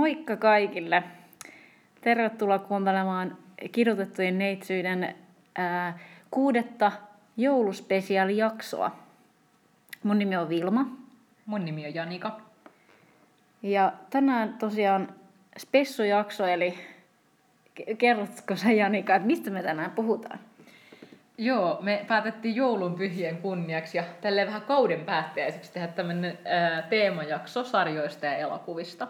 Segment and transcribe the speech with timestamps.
[0.00, 1.02] Moikka kaikille!
[2.00, 3.38] Tervetuloa kuuntelemaan
[3.72, 5.14] kidutettujen neitsyiden
[5.56, 5.98] ää,
[6.30, 6.92] kuudetta
[7.36, 8.96] jouluspesiaalijaksoa.
[10.02, 10.86] Mun nimi on Vilma.
[11.46, 12.40] Mun nimi on Janika.
[13.62, 15.14] Ja tänään tosiaan
[15.58, 16.78] spessujakso, eli
[17.98, 20.38] kerrotko sä Janika, että mistä me tänään puhutaan?
[21.38, 26.38] Joo, me päätettiin joulun pyhien kunniaksi ja tälleen vähän kauden päättäjäiseksi tehdä tämmöinen
[26.90, 29.08] teemajakso sarjoista ja elokuvista.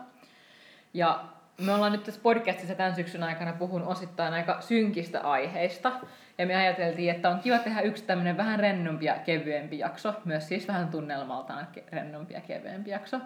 [0.94, 1.24] Ja
[1.60, 5.92] me ollaan nyt tässä podcastissa tämän syksyn aikana puhun osittain aika synkistä aiheista.
[6.38, 10.14] Ja me ajateltiin, että on kiva tehdä yksi tämmöinen vähän rennompi ja kevyempi jakso.
[10.24, 13.20] Myös siis vähän tunnelmaltaan rennompi ja kevyempi jakso.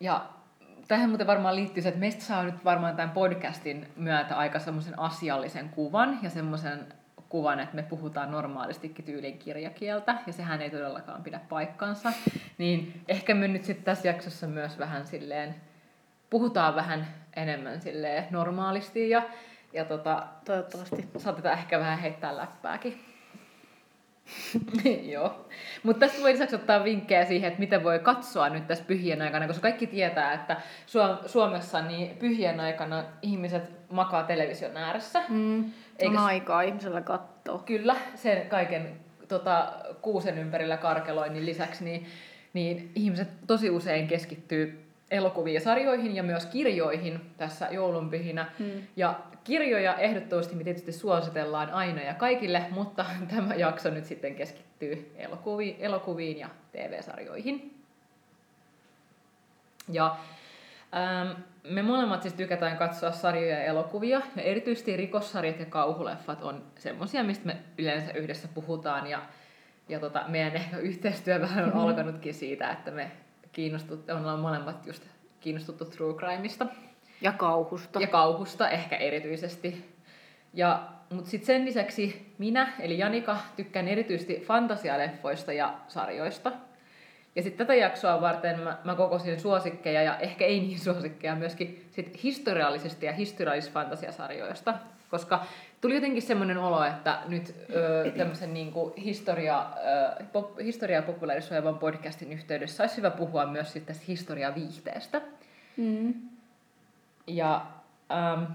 [0.00, 0.26] ja
[0.88, 4.98] tähän muuten varmaan liittyy se, että meistä saa nyt varmaan tämän podcastin myötä aika semmoisen
[4.98, 6.86] asiallisen kuvan ja semmoisen
[7.28, 12.12] kuvan, että me puhutaan normaalistikin tyylin kirjakieltä, ja sehän ei todellakaan pidä paikkansa.
[12.58, 15.54] Niin ehkä me nyt sitten tässä jaksossa myös vähän silleen,
[16.30, 17.06] puhutaan vähän
[17.36, 19.22] enemmän silleen normaalisti, ja,
[19.72, 23.04] ja tota, toivottavasti saatetaan ehkä vähän heittää läppääkin.
[25.12, 25.48] Joo.
[25.82, 29.46] Mutta tästä voi lisäksi ottaa vinkkejä siihen, että miten voi katsoa nyt tässä pyhien aikana,
[29.46, 30.56] koska kaikki tietää, että
[31.26, 35.22] Suomessa niin pyhien aikana ihmiset makaa television ääressä.
[35.28, 35.64] Mm.
[35.98, 36.20] Eikä...
[36.20, 37.58] On aikaa ihmisellä katsoa.
[37.58, 39.72] Kyllä, sen kaiken tota,
[40.02, 42.06] kuusen ympärillä karkeloinnin lisäksi, niin,
[42.52, 48.46] niin ihmiset tosi usein keskittyy elokuviin ja sarjoihin ja myös kirjoihin tässä joulunpyhinä.
[48.58, 48.82] Hmm.
[48.96, 53.04] Ja kirjoja ehdottomasti me tietysti suositellaan aina ja kaikille, mutta
[53.36, 57.74] tämä jakso nyt sitten keskittyy elokuviin, elokuviin ja TV-sarjoihin.
[59.92, 60.16] Ja
[60.96, 66.62] ähm, me molemmat siis tykätään katsoa sarjoja ja elokuvia, ja erityisesti rikossarjat ja kauhuleffat on
[66.78, 69.22] semmosia, mistä me yleensä yhdessä puhutaan, ja,
[69.88, 71.80] ja tota, meidän ehkä yhteistyö vähän on mm-hmm.
[71.80, 73.10] alkanutkin siitä, että me
[73.52, 75.02] kiinnostut, ollaan molemmat just
[75.40, 76.66] kiinnostuttu true crimeista.
[77.20, 78.00] Ja kauhusta.
[78.00, 79.98] Ja kauhusta ehkä erityisesti.
[80.54, 86.52] Ja, mutta sitten sen lisäksi minä, eli Janika, tykkään erityisesti fantasialeffoista ja sarjoista.
[87.38, 91.88] Ja sitten tätä jaksoa varten mä, mä kokosin suosikkeja ja ehkä ei niin suosikkeja myöskin
[91.90, 94.74] sit historiallisesti ja historiallis-fantasiasarjoista,
[95.10, 95.44] koska
[95.80, 99.66] tuli jotenkin semmoinen olo, että nyt ö, tämmöisen niin kuin historia,
[100.20, 105.20] ö, pop, historiaa popularisoivan podcastin yhteydessä olisi hyvä puhua myös sitten tästä historiaviihteestä.
[105.76, 106.14] Mm.
[107.26, 107.66] Ja
[108.12, 108.52] ähm,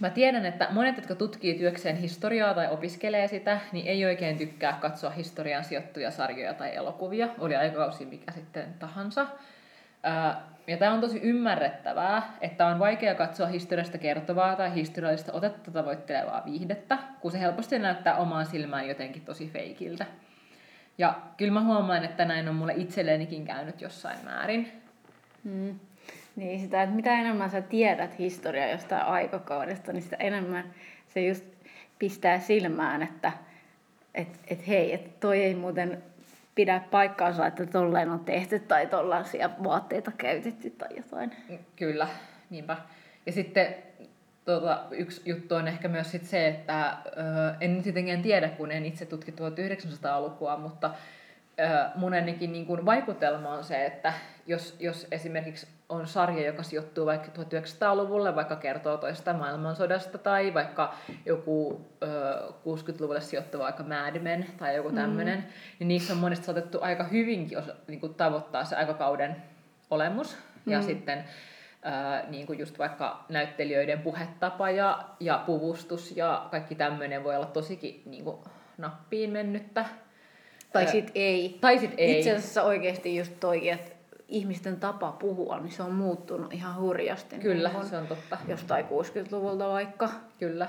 [0.00, 4.78] mä tiedän, että monet, jotka tutkii työkseen historiaa tai opiskelee sitä, niin ei oikein tykkää
[4.80, 9.26] katsoa historian sijoittuja sarjoja tai elokuvia, oli aikakausi mikä sitten tahansa.
[10.66, 16.42] Ja tämä on tosi ymmärrettävää, että on vaikea katsoa historiasta kertovaa tai historiallista otetta tavoittelevaa
[16.44, 20.06] viihdettä, kun se helposti näyttää omaan silmään jotenkin tosi feikiltä.
[20.98, 24.82] Ja kyllä mä huomaan, että näin on mulle itsellenikin käynyt jossain määrin.
[25.44, 25.80] Mm.
[26.38, 30.64] Niin sitä, että mitä enemmän sä tiedät historiaa jostain aikakaudesta, niin sitä enemmän
[31.08, 31.44] se just
[31.98, 33.32] pistää silmään, että
[34.14, 36.02] et, et hei, että toi ei muuten
[36.54, 41.32] pidä paikkaansa, että tolleen on tehty tai tollaisia vaatteita käytetty tai jotain.
[41.76, 42.08] Kyllä,
[42.50, 42.76] niinpä.
[43.26, 43.74] Ja sitten
[44.44, 47.10] tuota, yksi juttu on ehkä myös sit se, että ö,
[47.60, 50.90] en nyt tietenkään tiedä, kun en itse tutki 1900-lukua, mutta
[51.94, 54.12] mun ainakin niin kuin vaikutelma on se, että
[54.46, 60.94] jos, jos esimerkiksi on sarja, joka sijoittuu vaikka 1900-luvulle, vaikka kertoo toista maailmansodasta, tai vaikka
[61.26, 62.06] joku ö,
[62.48, 65.44] 60-luvulle sijoittuva vaikka Mad Men tai joku tämmöinen, mm.
[65.78, 69.36] niin niissä on monesti saatettu aika hyvinkin osa, niin kuin tavoittaa se aikakauden
[69.90, 70.36] olemus.
[70.64, 70.72] Mm.
[70.72, 77.24] Ja sitten ö, niin kuin just vaikka näyttelijöiden puhetapa ja, ja puvustus ja kaikki tämmöinen
[77.24, 78.36] voi olla tosikin niin kuin
[78.78, 79.84] nappiin mennyttä.
[80.72, 81.58] Tai sit ei.
[81.60, 82.18] Tai sit ei.
[82.18, 83.90] Itse asiassa oikeasti just toi, että
[84.28, 87.36] ihmisten tapa puhua, niin se on muuttunut ihan hurjasti.
[87.36, 88.38] Kyllä, niin se on totta.
[88.48, 90.10] Jostain 60-luvulta vaikka.
[90.38, 90.68] Kyllä.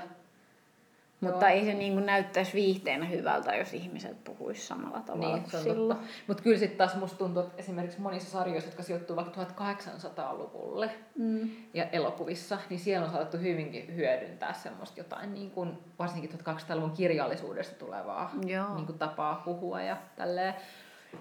[1.20, 1.54] Mutta Joo.
[1.54, 5.98] ei se niin kuin näyttäisi viihteenä hyvältä, jos ihmiset puhuisivat samalla tavalla niin, kuin silloin.
[6.26, 11.50] Mutta kyllä sitten taas musta tuntuu, että esimerkiksi monissa sarjoissa, jotka sijoittuu vaikka 1800-luvulle mm.
[11.74, 17.74] ja elokuvissa, niin siellä on saatettu hyvinkin hyödyntää semmoista jotain, niin kuin, varsinkin 1200-luvun kirjallisuudesta
[17.78, 20.54] tulevaa niin kuin tapaa puhua ja tälleen.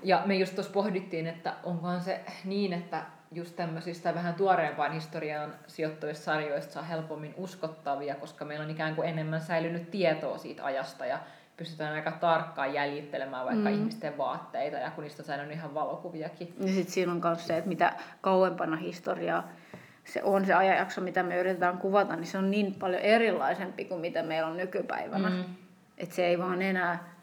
[0.03, 5.53] Ja me just tuossa pohdittiin, että onkohan se niin, että just tämmöisistä vähän tuoreempaan historiaan
[5.67, 11.05] sijoittuvista sarjoista saa helpommin uskottavia, koska meillä on ikään kuin enemmän säilynyt tietoa siitä ajasta
[11.05, 11.19] ja
[11.57, 13.75] pystytään aika tarkkaan jäljittelemään vaikka mm.
[13.75, 16.53] ihmisten vaatteita ja kun niistä on säilynyt ihan valokuviakin.
[16.59, 19.49] Ja sitten siinä on myös se, että mitä kauempana historiaa
[20.05, 24.01] se on se ajanjakso, mitä me yritetään kuvata, niin se on niin paljon erilaisempi kuin
[24.01, 25.29] mitä meillä on nykypäivänä.
[25.29, 25.43] Mm.
[25.97, 27.13] Että se ei vaan enää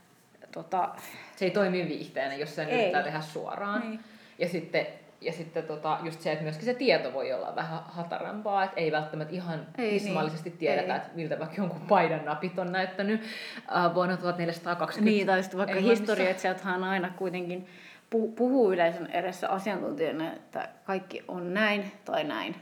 [0.52, 0.88] tota,
[1.36, 2.74] se ei toimi viihteenä, jos sen ei.
[2.74, 3.80] yrittää tehdä suoraan.
[3.80, 4.00] Niin.
[4.38, 4.86] Ja sitten
[5.20, 8.92] ja sitten tota, just se, että myöskin se tieto voi olla vähän hatarampaa, että ei
[8.92, 10.58] välttämättä ihan Ei tismallisesti niin.
[10.58, 10.96] tiedetä, Ei.
[10.96, 13.20] että miltä vaikka jonkun paidan napit on näyttänyt
[13.76, 15.10] äh, vuonna 1420.
[15.10, 17.66] Niin, tai sitten vaikka historioitsijathan aina kuitenkin
[18.14, 22.56] pu- puhuu yleisön edessä asiantuntijana, että kaikki on näin tai näin.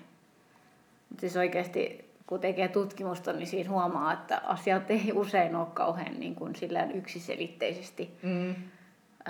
[1.09, 6.21] Mutta siis oikeasti, kun tekee tutkimusta, niin siinä huomaa, että asiat ei usein ole kauhean
[6.21, 8.19] niin kuin sillään yksiselitteisesti.
[8.23, 8.55] Mm.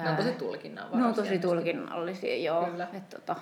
[0.03, 1.01] Ne on tosi tulkinnanvaraisia.
[1.03, 2.65] Ne on tosi tulkinnallisia, joo.
[2.67, 2.89] Kyllä.
[2.95, 3.37] Et tota.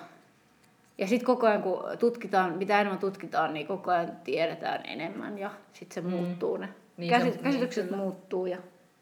[0.97, 5.49] Ja sitten koko ajan, kun tutkitaan, mitä enemmän tutkitaan, niin koko ajan tiedetään enemmän ja
[5.73, 6.09] sitten se Mm.
[6.09, 6.57] muuttuu.
[6.57, 7.97] Ne Niin, Käsit- se niin, käsitykset kyllä.
[7.97, 8.57] muuttuu ja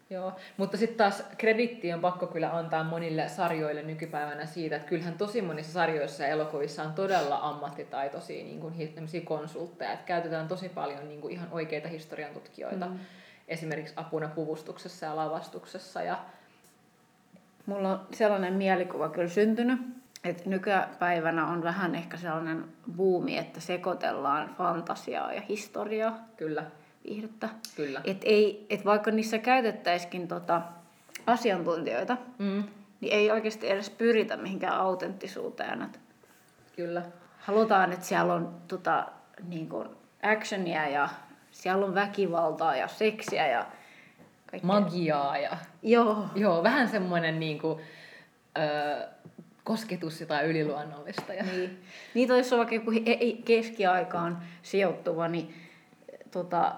[0.09, 5.17] Joo, mutta sitten taas kreditti on pakko kyllä antaa monille sarjoille nykypäivänä siitä, että kyllähän
[5.17, 8.73] tosi monissa sarjoissa ja elokuvissa on todella ammattitaitoisia niin kuin,
[9.25, 12.99] konsultteja, että käytetään tosi paljon niin kuin, ihan oikeita historian tutkijoita, mm.
[13.47, 16.17] esimerkiksi apuna puvustuksessa ja lavastuksessa ja
[17.65, 19.79] Mulla on sellainen mielikuva kyllä syntynyt,
[20.23, 22.65] että nykypäivänä on vähän ehkä sellainen
[22.95, 26.63] buumi, että sekoitellaan fantasiaa ja historiaa, kyllä,
[27.03, 27.49] viihdettä.
[27.75, 28.01] kyllä.
[28.03, 30.61] Et ei, et vaikka niissä käytettäisikin tota
[31.27, 32.63] asiantuntijoita, Mm,
[33.01, 35.81] niin ei oikeasti edes pyritä mihinkään autenttisuuteen.
[35.81, 35.99] Et
[36.75, 37.01] kyllä.
[37.39, 39.05] halutaan, että siellä on tota,
[39.47, 39.89] niin kuin
[40.23, 41.09] actionia ja
[41.51, 43.65] siellä on väkivaltaa ja seksiä ja
[44.51, 44.67] kaikkea.
[44.67, 46.25] Magiaa ja Joo.
[46.35, 47.79] joo, vähän semmoinen niin kuin,
[48.57, 49.07] ö,
[49.63, 51.33] kosketus jotain yliluonnollista.
[51.33, 51.43] Ja...
[51.43, 51.83] Niin.
[52.13, 52.91] Niitä on vaikka joku
[53.45, 55.53] keskiaikaan sijoittuva niin,
[56.31, 56.75] tota,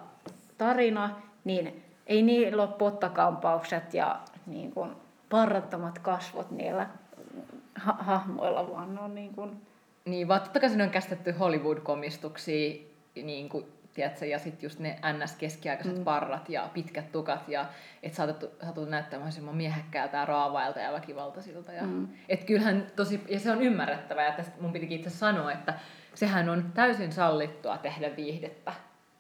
[0.58, 4.92] tarina, niin ei niillä ole pottakampaukset ja niin kuin,
[5.30, 6.90] parrattomat kasvot niillä
[7.76, 9.62] ha- hahmoilla, vaan ne on niin kuin,
[10.06, 12.82] Niin, vaan totta kai on käsitetty Hollywood-komistuksia,
[13.16, 16.04] niin kuin, tiedätkö, ja sitten just ne NS-keskiaikaiset mm.
[16.04, 17.66] parrat ja pitkät tukat, ja
[18.04, 21.72] että saatettu, saatettu näyttää mahdollisimman miehekkäältä ja raavailta ja väkivaltaisilta.
[21.72, 22.08] Ja, mm.
[22.30, 25.74] et kyllähän tosi, ja se on ymmärrettävää, ja tästä mun pitikin itse sanoa, että
[26.14, 28.74] sehän on täysin sallittua tehdä viihdettä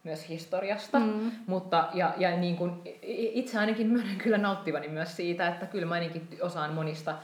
[0.03, 1.31] myös historiasta, mm.
[1.47, 5.85] mutta ja, ja niin kuin, i- itse ainakin myönnän kyllä nauttivani myös siitä, että kyllä
[5.85, 7.15] mä ainakin osaan monista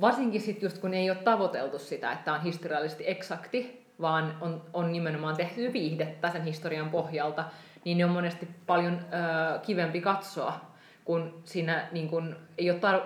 [0.00, 4.92] varsinkin sitten just kun ei ole tavoiteltu sitä, että on historiallisesti eksakti, vaan on, on
[4.92, 7.44] nimenomaan tehty viihdettä sen historian pohjalta,
[7.84, 10.60] niin ne on monesti paljon ö, kivempi katsoa,
[11.04, 13.00] kun siinä niin kun, ei, ole tar,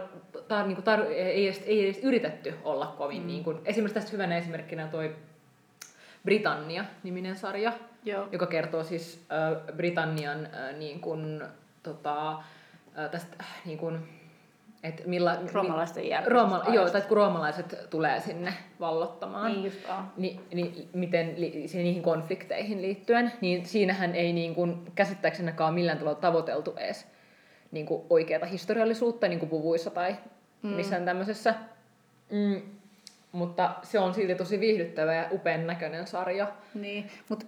[0.48, 3.20] tar, niin kun tar, ei, edes, ei edes yritetty olla kovin.
[3.20, 3.26] Mm.
[3.26, 5.16] Niin kun, esimerkiksi tästä hyvänä esimerkkinä toi
[6.24, 7.72] Britannia-niminen sarja,
[8.04, 8.28] Joo.
[8.32, 11.44] joka kertoo siis äh, Britannian äh, niin kun,
[11.82, 14.08] tota, äh, tästä niin kun,
[14.82, 19.78] et milla, Roomalaisten jälkeisestä Rooma, joo, tai kun roomalaiset tulee sinne vallottamaan, Niin just,
[20.16, 26.20] niin, niin miten li, niihin konflikteihin liittyen, niin siinähän ei niin kuin, käsittääksenäkaan millään tavalla
[26.20, 27.06] tavoiteltu edes
[27.72, 30.16] niin kuin oikeata historiallisuutta niin kuin puvuissa tai
[30.62, 30.68] mm.
[30.70, 31.54] missään tämmöisessä.
[32.30, 32.62] Mm,
[33.32, 36.52] mutta se on silti tosi viihdyttävä ja upean näköinen sarja.
[36.74, 37.46] Niin, mutta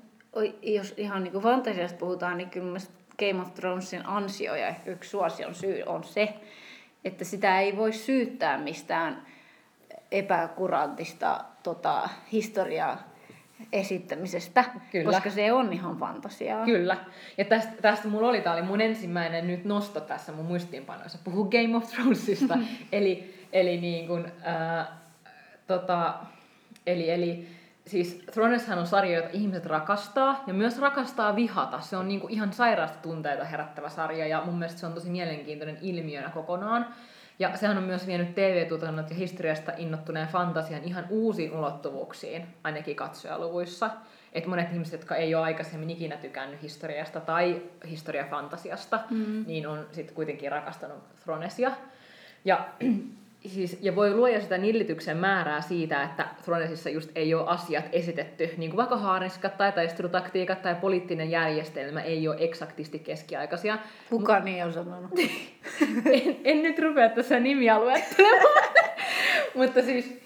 [0.63, 2.79] jos ihan niinku fantasiasta puhutaan, niin kyllä
[3.19, 6.35] Game of Thronesin ansio ja yksi suosion syy on se,
[7.05, 9.23] että sitä ei voi syyttää mistään
[10.11, 13.15] epäkurantista tota, historiaa
[13.73, 15.13] esittämisestä, Kyllä.
[15.13, 16.65] koska se on ihan fantasiaa.
[16.65, 16.97] Kyllä.
[17.39, 21.45] Ja tästä, tästä mulla oli, tää oli mun ensimmäinen nyt nosto tässä mun muistiinpanoissa, puhu
[21.45, 22.59] Game of Thronesista.
[22.93, 24.99] eli, eli niin kun, ää,
[25.67, 26.15] tota,
[26.87, 27.49] eli, eli
[27.87, 31.81] siis Throneshan on sarja, jota ihmiset rakastaa ja myös rakastaa vihata.
[31.81, 35.79] Se on niinku ihan sairaasti tunteita herättävä sarja ja mun mielestä se on tosi mielenkiintoinen
[35.83, 36.87] ilmiönä kokonaan.
[37.39, 43.91] Ja sehän on myös vienyt TV-tutannot ja historiasta innottuneen fantasian ihan uusiin ulottuvuuksiin, ainakin katsojaluvuissa.
[44.33, 49.45] Että monet ihmiset, jotka ei ole aikaisemmin ikinä tykännyt historiasta tai historiafantasiasta, mm.
[49.47, 51.73] niin on sitten kuitenkin rakastanut Thronesia.
[52.45, 52.69] Ja,
[53.47, 58.51] siis, ja voi luoda sitä nillityksen määrää siitä, että Thronesissa just ei ole asiat esitetty,
[58.57, 63.79] niin kuin vaikka haariskat tai taistelutaktiikat tai poliittinen järjestelmä ei ole eksaktisti keskiaikaisia.
[64.11, 65.11] Kuka niin on sanonut?
[66.13, 68.65] en, en nyt rupea tässä nimiä luettelemaan.
[69.55, 70.21] mutta, siis,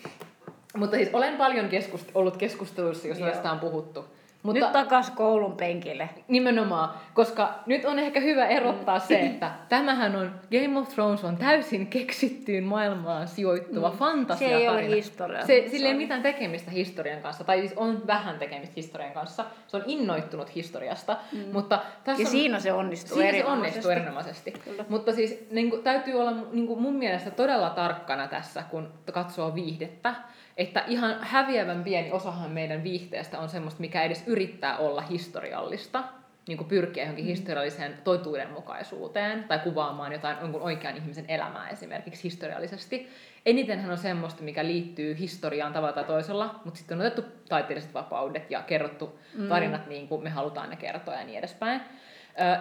[0.77, 4.18] mutta siis olen paljon keskust- ollut keskusteluissa, jos tästä on puhuttu.
[4.49, 4.65] Mutta...
[4.65, 6.09] Nyt takas koulun penkille.
[6.29, 11.37] nimenomaan, koska nyt on ehkä hyvä erottaa se, että tämähän on, Game of Thrones on
[11.37, 13.97] täysin keksittyyn maailmaan sijoittuva mm.
[13.97, 15.47] fantasia Se ei ole historia.
[15.47, 19.45] Se, sillä ei ole mitään tekemistä historian kanssa, tai siis on vähän tekemistä historian kanssa.
[19.67, 21.39] Se on innoittunut historiasta, mm.
[21.53, 23.69] mutta tässä Ja on, siinä se onnistuu Siinä se erinomaisesti.
[23.69, 24.51] onnistuu erinomaisesti.
[24.51, 24.85] Kyllä.
[24.89, 29.55] Mutta siis niin kuin, täytyy olla niin kuin mun mielestä todella tarkkana tässä, kun katsoo
[29.55, 30.15] viihdettä.
[30.59, 36.05] Että ihan häviävän pieni osahan meidän viihteestä on semmoista, mikä edes yrittää olla historiallista.
[36.49, 37.29] niin kuin pyrkiä johonkin mm.
[37.29, 43.09] historialliseen totuudenmukaisuuteen tai kuvaamaan jotain jonkun oikean ihmisen elämää esimerkiksi historiallisesti.
[43.47, 48.51] Enitenhän on semmoista, mikä liittyy historiaan tavalla tai toisella, mutta sitten on otettu taiteelliset vapaudet
[48.51, 49.49] ja kerrottu mm.
[49.49, 51.81] tarinat niin kuin me halutaan ne kertoa ja niin edespäin.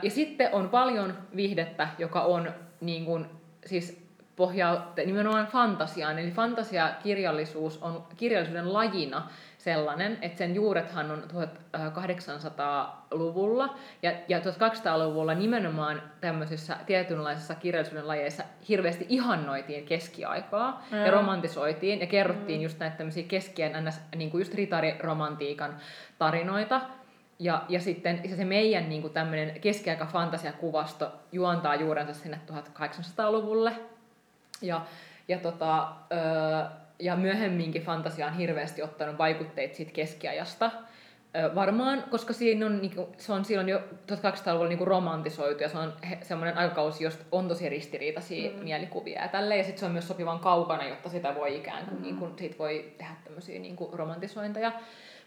[0.01, 2.51] Ja sitten on paljon viihdettä, joka on
[2.82, 3.25] niin kuin,
[3.66, 4.07] siis
[4.38, 6.20] pohjaa nimenomaan fantasiaan.
[6.20, 16.01] Eli fantasiakirjallisuus on kirjallisuuden lajina sellainen, että sen juurethan on 1800-luvulla ja, ja 1200-luvulla nimenomaan
[16.22, 20.98] tämmöisissä tietynlaisissa kirjallisuuden lajeissa hirveästi ihannoitiin keskiaikaa mm.
[20.98, 22.63] ja romantisoitiin ja kerrottiin mm.
[22.63, 25.75] just näitä tämmöisiä keskien ns, niin kuin just ritariromantiikan
[26.17, 26.82] tarinoita.
[27.39, 33.72] Ja, ja sitten se meidän niin kuin tämmöinen keskiaika fantasiakuvasto juontaa juurensa sinne 1800-luvulle.
[34.62, 34.86] Ja,
[35.28, 40.72] ja tota, öö, ja myöhemminkin fantasia on hirveästi ottanut vaikutteet siitä keskiajasta.
[41.56, 43.78] Varmaan, koska siinä on, niinku, se on silloin jo
[44.12, 48.64] 1200-luvulla niinku romantisoitu ja se on semmoinen aikakausi, josta on tosi ristiriitaisia mm.
[48.64, 49.58] mielikuvia ja tälleen.
[49.58, 52.02] Ja sitten se on myös sopivan kaukana, jotta sitä voi ikään kuin, mm.
[52.02, 54.72] niinku, siitä voi tehdä tämmöisiä niinku, romantisointeja.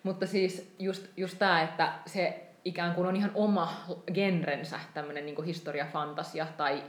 [0.03, 3.73] Mutta siis just, just tämä, että se ikään kuin on ihan oma
[4.15, 6.83] genrensä, tämmöinen niinku historiafantasia tai,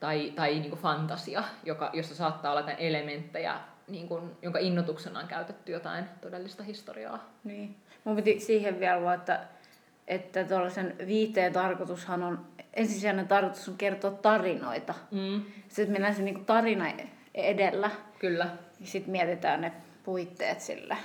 [0.00, 5.72] tai, tai niinku fantasia, joka, jossa saattaa olla elementtejä niin kuin, jonka innotuksena on käytetty
[5.72, 7.24] jotain todellista historiaa.
[7.44, 7.76] Niin.
[8.04, 9.40] Mun piti siihen vielä vaan, että,
[10.08, 14.94] että tuollaisen viiteen tarkoitushan on, ensisijainen tarkoitus on kertoa tarinoita.
[15.10, 15.42] Mm.
[15.68, 16.84] Sitten mennään se niin tarina
[17.34, 17.90] edellä.
[18.18, 18.48] Kyllä.
[18.80, 19.72] Ja sitten mietitään ne
[20.04, 20.96] puitteet sillä.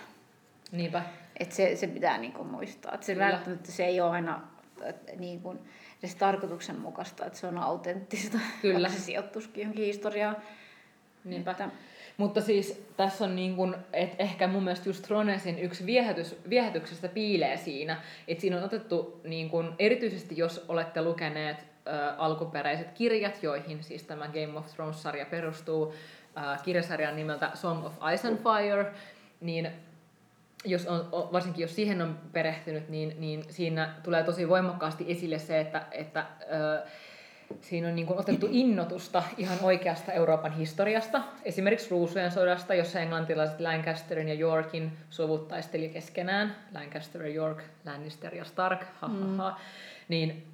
[0.72, 1.04] Niinpä.
[1.40, 2.94] Että se, se pitää niin kuin muistaa.
[2.94, 4.42] Että se välttämättä se ei ole aina
[5.18, 5.60] niin kuin,
[6.04, 8.38] edes tarkoituksenmukaista, että se on autenttista.
[8.62, 8.90] Kyllä.
[8.90, 10.38] se sijoittuisikin johonkin historiaan.
[11.24, 11.52] Niinpä.
[11.52, 11.70] Että,
[12.18, 17.08] mutta siis tässä on niin kuin, että ehkä mun mielestä just Tronesin yksi viehätys, viehätyksestä
[17.08, 23.44] piilee siinä, että siinä on otettu niin kuin, erityisesti jos olette lukeneet ä, alkuperäiset kirjat,
[23.44, 25.94] joihin siis tämä Game of Thrones-sarja perustuu,
[26.38, 28.92] ä, kirjasarjan nimeltä Song of Ice and Fire,
[29.42, 29.72] niin
[30.66, 35.60] jos on, varsinkin jos siihen on perehtynyt, niin, niin siinä tulee tosi voimakkaasti esille se,
[35.60, 36.26] että, että ä,
[37.62, 41.22] siinä on niin kuin otettu innotusta ihan oikeasta Euroopan historiasta.
[41.46, 46.56] Esimerkiksi Ruusujen sodasta, jossa englantilaiset Lancasterin ja Yorkin suvut taisteli keskenään.
[46.74, 49.50] Lancaster ja York, Lannister ja Stark, ha, ha, ha.
[49.50, 49.56] Mm.
[50.08, 50.51] Niin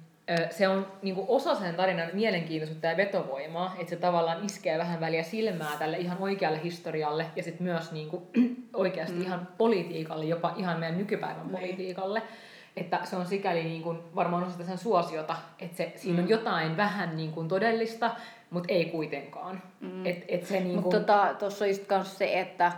[0.50, 5.00] se on niin kuin osa sen tarinan mielenkiintoisuutta ja vetovoimaa, että se tavallaan iskee vähän
[5.00, 8.22] väliä silmää tälle ihan oikealle historialle ja sitten myös niin kuin,
[8.74, 9.22] oikeasti mm.
[9.22, 11.52] ihan politiikalle, jopa ihan meidän nykypäivän mm.
[11.52, 12.22] politiikalle
[12.80, 16.30] että se on sikäli niin kuin varmaan osa sen suosiota, että se, siinä on mm.
[16.30, 18.10] jotain vähän niin kuin todellista,
[18.50, 19.62] mutta ei kuitenkaan.
[19.80, 20.06] Mm.
[20.06, 20.94] Et, et se niin kuin...
[20.94, 22.72] Mutta tuossa on just myös se, että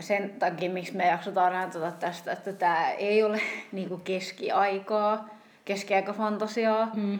[0.00, 3.40] sen takia, miksi me jaksotaan näyttää tästä, että tämä ei ole
[3.72, 5.28] niin kuin keskiaikaa,
[5.68, 7.18] keskiaikafantasiaa, mm.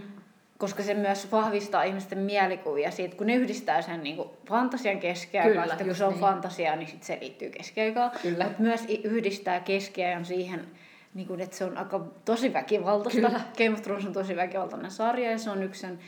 [0.59, 5.69] koska se myös vahvistaa ihmisten mielikuvia siitä, kun ne yhdistää sen niin kuin fantasian keskiaikaan,
[5.69, 6.21] sitten kun se on niin.
[6.21, 8.11] fantasiaa, niin sit se liittyy keskiaikaan.
[8.25, 10.67] Mutta myös yhdistää keskiajan siihen
[11.15, 13.21] niin kuin, että se on aika tosi väkivaltaista.
[13.21, 13.41] Kyllä.
[13.59, 15.99] Game of Thrones on tosi väkivaltainen sarja ja se on yksi sen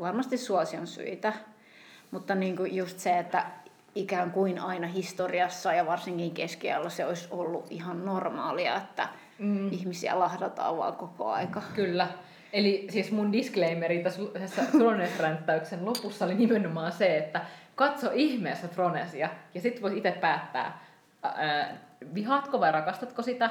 [0.00, 1.32] varmasti suosion syitä.
[2.10, 3.46] Mutta niin kuin just se, että
[3.94, 9.08] ikään kuin aina historiassa ja varsinkin keskiajalla se olisi ollut ihan normaalia, että
[9.38, 9.72] mm.
[9.72, 11.62] ihmisiä lahdataan vaan koko aika.
[11.74, 12.08] Kyllä.
[12.52, 17.40] Eli siis mun disclaimeri tässä, Thrones-ränttäyksen lopussa oli nimenomaan se, että
[17.74, 20.78] katso ihmeessä Thronesia ja sitten voit itse päättää,
[21.22, 21.76] ää,
[22.14, 23.50] vihaatko vai rakastatko sitä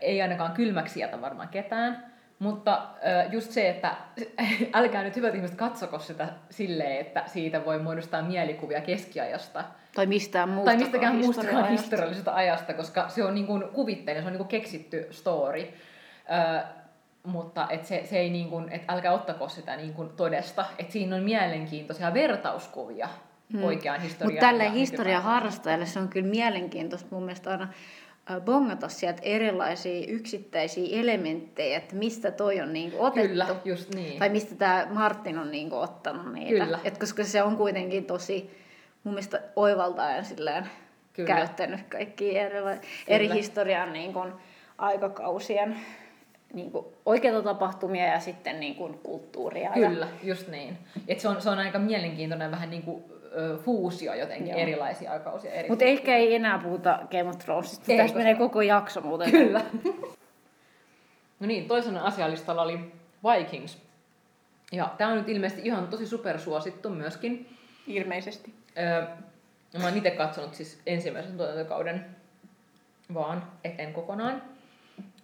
[0.00, 2.88] ei ainakaan kylmäksi jätä varmaan ketään, mutta
[3.32, 3.94] just se, että
[4.74, 9.64] älkää nyt hyvät ihmiset katsoko sitä silleen, että siitä voi muodostaa mielikuvia keskiajasta.
[9.94, 14.26] Tai mistään muusta Tai mistäkään muustakaan historiallisesta ajasta, koska se on niin kuin kuvitteinen, se
[14.26, 15.60] on niin kuin keksitty story.
[15.62, 16.66] Ö,
[17.26, 20.64] mutta et se, se ei niin kuin, et älkää ottako sitä niin kuin todesta.
[20.78, 23.08] Et siinä on mielenkiintoisia vertauskuvia
[23.52, 23.64] hmm.
[23.64, 24.34] oikeaan historiaan.
[24.34, 27.68] Mutta tälle historian harrastajalle se on kyllä mielenkiintoista mun mielestä aina
[28.44, 33.28] bongata sieltä erilaisia yksittäisiä elementtejä, että mistä toi on niinku otettu.
[33.28, 34.18] Kyllä, just niin.
[34.18, 36.64] Tai mistä tämä Martin on niinku ottanut niitä.
[36.64, 36.78] Kyllä.
[36.84, 38.50] Et koska se on kuitenkin tosi
[39.04, 40.66] mun mielestä oivaltaen silleen
[41.12, 41.34] Kyllä.
[41.34, 44.22] käyttänyt kaikki erila- eri historian niinku
[44.78, 45.76] aikakausien
[46.54, 49.70] niinku oikeita tapahtumia ja sitten niinku kulttuuria.
[49.74, 50.28] Kyllä, ja...
[50.28, 50.78] just niin.
[51.08, 53.04] Et se, on, se on aika mielenkiintoinen vähän niin
[53.64, 54.58] fuusio jotenkin Joo.
[54.58, 55.52] erilaisia aikausia.
[55.52, 57.92] Eri Mutta ehkä ei enää puhuta Game of Thronesista.
[57.92, 58.18] Ei, Tässä koska...
[58.18, 59.30] menee koko jakso muuten.
[59.30, 59.62] Kyllä.
[61.40, 62.92] no niin, toisena asialistalla oli
[63.24, 63.78] Vikings.
[64.72, 67.56] Ja tämä on nyt ilmeisesti ihan tosi supersuosittu myöskin.
[67.86, 68.54] Ilmeisesti.
[68.78, 69.06] Öö,
[69.78, 72.06] mä oon itse katsonut siis ensimmäisen tuotantokauden
[73.14, 74.42] vaan, eten kokonaan.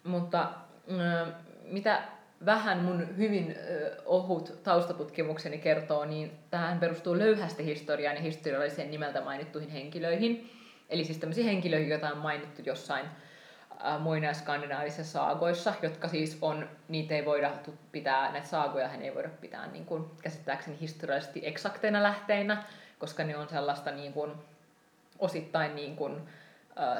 [0.04, 0.50] Mutta
[0.90, 1.26] öö,
[1.64, 2.02] mitä
[2.46, 3.56] vähän mun hyvin
[4.04, 10.50] ohut taustatutkimukseni kertoo, niin tähän perustuu löyhästi historiaan ja historialliseen nimeltä mainittuihin henkilöihin.
[10.90, 13.06] Eli siis tämmöisiä henkilöihin, joita on mainittu jossain
[13.98, 17.52] muinaisskandinaavisissa saagoissa, jotka siis on, niitä ei voida
[17.92, 22.64] pitää, näitä saagoja hän ei voida pitää niin kuin, käsittääkseni historiallisesti eksakteina lähteinä,
[22.98, 24.32] koska ne on sellaista niin kuin,
[25.18, 26.16] osittain niin kuin,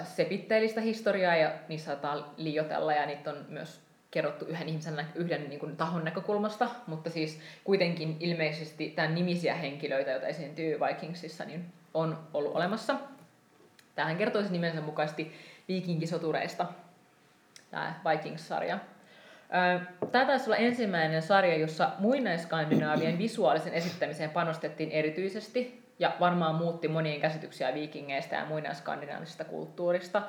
[0.05, 3.81] sepitteellistä historiaa ja niissä saattaa liioitella ja niitä on myös
[4.13, 10.11] kerrottu yhden ihmisen yhden niin kuin, tahon näkökulmasta, mutta siis kuitenkin ilmeisesti tämän nimisiä henkilöitä,
[10.11, 11.65] joita esiintyy Vikingsissa, niin
[11.95, 12.97] on ollut olemassa.
[13.95, 15.33] Tähän kertoisi nimensä mukaisesti
[15.69, 16.67] viikinkisotureista,
[17.71, 18.79] tämä Vikings-sarja.
[20.13, 27.21] Tämä taisi olla ensimmäinen sarja, jossa muinaiskandinaavien visuaalisen esittämiseen panostettiin erityisesti ja varmaan muutti monien
[27.21, 30.23] käsityksiä viikingeistä ja muinaiskandinaavisesta kulttuurista.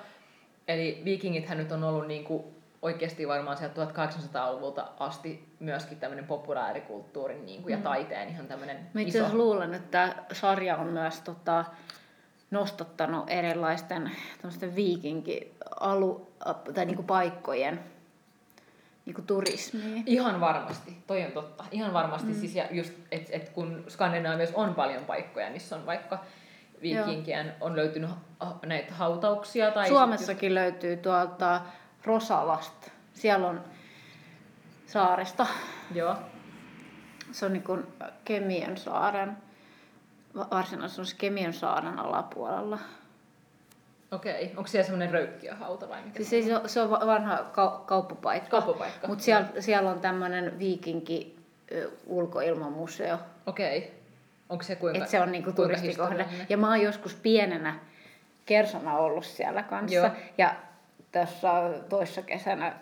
[0.67, 7.45] Eli viikingithän nyt on ollut niin kuin oikeasti varmaan sieltä 1800-luvulta asti myöskin tämmöinen populaarikulttuurin
[7.45, 7.83] niin kuin, ja mm.
[7.83, 11.65] taiteen ihan tämmöinen Mä itse asiassa luulen, että tämä sarja on myös tota,
[12.51, 14.11] nostattanut erilaisten
[14.75, 16.31] viikinki alu,
[16.73, 17.79] tai niin kuin paikkojen
[19.05, 20.03] niin kuin turismia.
[20.05, 21.63] Ihan varmasti, toi on totta.
[21.71, 22.39] Ihan varmasti, mm.
[22.39, 26.19] siis ja just, että et kun Skandinaaviassa on paljon paikkoja, missä on vaikka
[26.81, 28.09] viikinkien, on löytynyt
[28.65, 29.71] näitä hautauksia.
[29.71, 30.53] Tai Suomessakin just...
[30.53, 31.61] löytyy tuolta
[32.05, 32.91] Rosalasta.
[33.13, 33.62] Siellä on
[34.86, 35.48] saarista.
[35.93, 36.15] Joo.
[37.31, 37.88] Se on niin kuin
[38.25, 39.38] Kemiön saaren
[40.51, 42.79] varsinaisessa Kemion saaren alapuolella.
[44.12, 46.24] Okei, onko siellä semmoinen röykkiöhauta vai mikä?
[46.24, 48.50] Siis se, on, se on vanha ka- kauppapaikka.
[48.50, 49.07] Kauppapaikka.
[49.07, 51.39] Mutta siellä, siellä on tämmöinen viikinki
[52.05, 53.17] ulkoilmamuseo.
[53.45, 54.03] Okei.
[54.50, 56.25] Onko se kuinka Et se on niinku turistikohde.
[56.50, 57.79] Ja mä oon joskus pienenä
[58.45, 59.95] kersona ollut siellä kanssa.
[59.95, 60.10] Joo.
[60.38, 60.56] Ja
[61.13, 61.49] tässä
[61.89, 62.73] toissa kesänä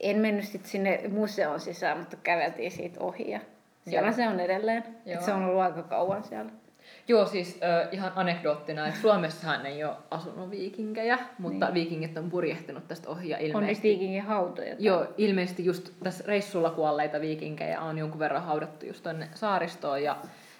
[0.00, 3.30] en mennyt sit sinne museon sisään, mutta käveltiin siitä ohi.
[3.30, 3.40] Ja
[3.88, 4.16] siellä Joo.
[4.16, 4.84] se on edelleen.
[5.06, 6.50] Et se on ollut aika kauan siellä.
[7.08, 11.74] Joo, siis äh, ihan anekdoottina, että Suomessahan ei ole asunut viikinkejä, mutta niin.
[11.74, 13.88] viikingit on purjehtinut tästä ohi ja ilmeisesti...
[13.88, 14.76] On viikingin hautoja?
[14.78, 20.16] Joo, ilmeisesti just tässä reissulla kuolleita viikinkejä on jonkun verran haudattu just tonne saaristoon ja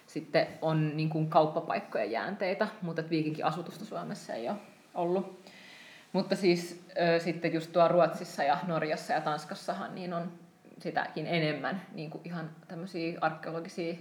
[0.06, 4.56] sitten on niin kuin kauppapaikkojen jäänteitä, mutta viikinkin asutusta Suomessa ei ole
[4.94, 5.39] ollut.
[6.12, 10.32] Mutta siis äh, sitten just tuo Ruotsissa ja Norjassa ja Tanskassahan niin on
[10.78, 13.94] sitäkin enemmän niin kuin ihan tämmöisiä arkeologisia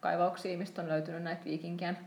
[0.00, 1.98] kaivauksia, mistä on löytynyt näitä viikinkien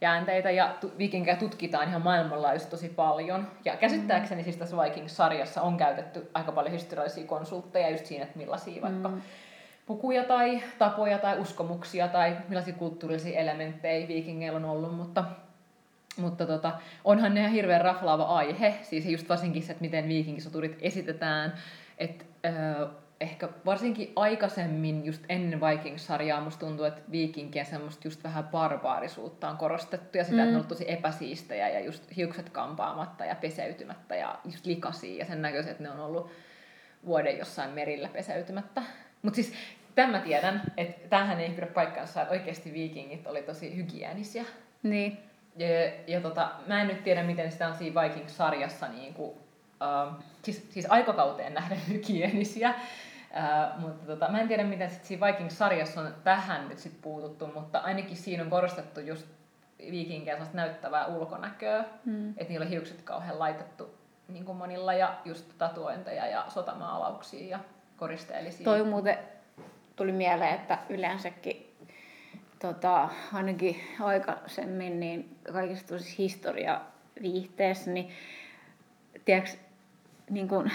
[0.00, 0.50] jäänteitä.
[0.50, 3.48] Ja tu- viikinkejä tutkitaan ihan maailmanlaajuisesti tosi paljon.
[3.64, 4.44] Ja käsittääkseni mm.
[4.44, 9.22] siis tässä Vikings-sarjassa on käytetty aika paljon historiallisia konsultteja just siinä, että millaisia vaikka mm.
[9.86, 15.24] pukuja tai tapoja tai uskomuksia tai millaisia kulttuurisia elementtejä viikingeillä on ollut, mutta
[16.18, 16.72] mutta tota,
[17.04, 21.52] onhan ne ihan hirveän raflaava aihe, siis just varsinkin se, että miten viikinkisoturit esitetään,
[21.98, 22.88] että öö,
[23.20, 29.56] ehkä varsinkin aikaisemmin, just ennen Vikings-sarjaa, musta tuntuu, että viikinkien semmoista just vähän barbaarisuutta on
[29.56, 30.42] korostettu ja sitä, mm.
[30.42, 35.24] että ne on tosi epäsiistejä ja just hiukset kampaamatta ja peseytymättä ja just likaisia ja
[35.24, 36.30] sen näköiset, että ne on ollut
[37.06, 38.82] vuoden jossain merillä peseytymättä.
[39.22, 39.54] Mutta siis
[39.94, 44.44] tämän mä tiedän, että tämähän ei pidä paikkaansa, että oikeasti viikingit oli tosi hygienisiä.
[44.82, 45.18] Niin.
[45.56, 45.68] Ja,
[46.06, 50.66] ja tota, mä en nyt tiedä, miten sitä on siinä Vikings-sarjassa niin kuin, uh, siis,
[50.70, 52.74] siis aikakauteen nähden hygienisiä,
[53.34, 57.46] Uh, mutta tota, mä en tiedä, miten sit siinä Vikings-sarjassa on tähän nyt sit puututtu,
[57.46, 59.26] mutta ainakin siinä on korostettu just
[59.90, 62.30] viikinkien näyttävää ulkonäköä, mm.
[62.30, 63.94] että niillä on hiukset kauhean laitettu
[64.28, 67.58] niin kuin monilla ja just tatuointeja ja sotamaalauksia ja
[67.96, 68.64] koristeellisia.
[68.64, 69.18] Toi muuten
[69.96, 71.63] tuli mieleen, että yleensäkin
[72.66, 76.80] tota, ainakin aikaisemmin niin kaikissa historia
[77.22, 78.08] viihteessä, niin
[79.24, 79.56] tiedätkö,
[80.30, 80.72] niin kuin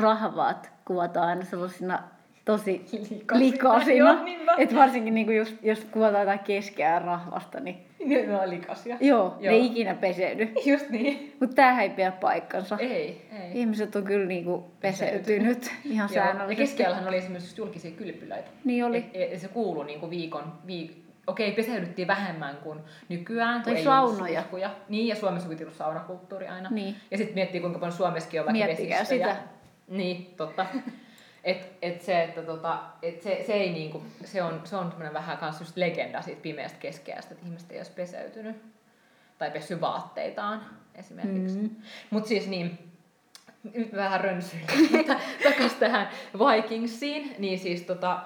[0.00, 2.02] rahvaat kuvataan aina sellaisina
[2.48, 2.84] tosi
[3.32, 4.24] likaisina.
[4.58, 7.86] että varsinkin niin just, jos kuvataan jotain keskeää rahvasta, niin...
[8.06, 8.96] Ne on likaisia.
[9.00, 9.52] Joo, Joo.
[9.52, 10.52] ne ei ikinä peseydy.
[10.66, 11.36] Just niin.
[11.40, 12.76] Mutta tämähän ei pidä paikkansa.
[12.80, 12.88] Ei,
[13.32, 13.50] ei.
[13.54, 16.62] Ihmiset on kyllä niinku peseytynyt ihan säännöllisesti.
[16.62, 18.50] Ja keskellähän oli esimerkiksi julkisia kylpylöitä.
[18.64, 18.96] Niin oli.
[18.96, 20.94] Et, et se kuului niinku viikon, viik-
[21.26, 23.62] okei, peseydyttiin vähemmän kuin nykyään.
[23.62, 24.42] Tai saunoja.
[24.88, 26.70] Niin, ja Suomessa on saunakulttuuri aina.
[26.70, 26.96] Niin.
[27.10, 29.36] Ja sitten miettii, kuinka paljon Suomessakin on väki sitä.
[29.88, 30.66] Niin, totta.
[31.48, 35.14] Et, et se, että tota, et se, se, ei niinku, se on, se on semmoinen
[35.14, 38.56] vähän kans just legenda siitä pimeästä keskeästä, että ihmiset ei olisi peseytynyt
[39.38, 40.62] tai pessy vaatteitaan
[40.94, 41.58] esimerkiksi.
[41.58, 41.76] Mm-hmm.
[42.10, 42.92] Mutta siis niin,
[43.74, 44.62] nyt vähän rönsyyn,
[44.96, 46.08] mutta takaisin tähän
[46.38, 48.20] Vikingsiin, niin siis tota,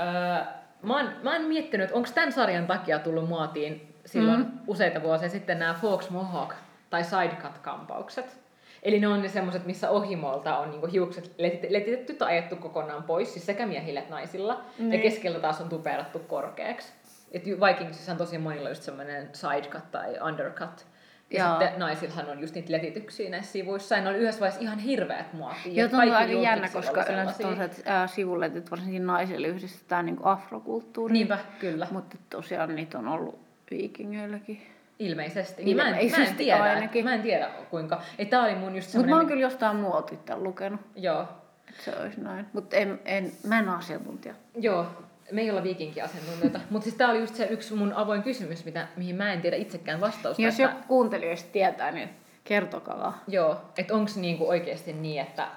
[0.00, 0.44] öö,
[0.82, 4.50] mä, oon, mä oon miettinyt, onko tämän sarjan takia tullut muotiin silloin mm.
[4.66, 6.54] useita vuosia sitten nämä Fox Mohawk
[6.90, 8.41] tai Sidecut-kampaukset.
[8.82, 11.34] Eli ne on ne semmoiset, missä ohimolta on niinku hiukset
[11.68, 14.64] letitetty tai ajettu kokonaan pois, siis sekä miehillä että naisilla.
[14.78, 14.92] Niin.
[14.92, 16.92] Ja keskellä taas on tuperattu korkeaksi.
[17.32, 20.86] Et Vikingsissa on tosi monilla just semmoinen sidecut tai undercut.
[21.30, 21.60] Ja Joo.
[21.60, 23.94] sitten naisillahan on just niitä letityksiä näissä sivuissa.
[23.94, 25.72] Ja ne oli yhdessä vaiheessa ihan hirveät muotia.
[25.72, 31.14] Joo, tuntuu aika jännä, koska yleensä tuollaiset äh, sivuletit varsinkin naisille yhdistetään niin afrokulttuuriin.
[31.14, 31.86] Niinpä, kyllä.
[31.90, 33.40] Mutta tosiaan niitä on ollut
[33.70, 34.71] viikingeilläkin.
[34.98, 35.64] Ilmeisesti.
[35.64, 37.04] Niin Ilmeisesti mä en, mä en tiedä, ainakin.
[37.04, 38.02] Mä en tiedä kuinka.
[38.18, 39.08] Ei, tää oli mun just semmoinen...
[39.08, 40.80] Mutta mä oon kyllä jostain muotilta lukenut.
[40.96, 41.22] Joo.
[41.68, 42.46] Että se olisi näin.
[42.52, 44.34] Mutta en, en, mä en ole asiantuntija.
[44.54, 44.86] Joo,
[45.32, 46.60] me ei olla viikinkiasiantuntijoita.
[46.70, 49.56] Mutta siis tämä oli just se yksi mun avoin kysymys, mitä, mihin mä en tiedä
[49.56, 50.42] itsekään vastausta.
[50.42, 52.08] Jos joku kuuntelijoista tietää, niin
[52.44, 55.48] kertokaa Joo, että onko niinku oikeasti niin, että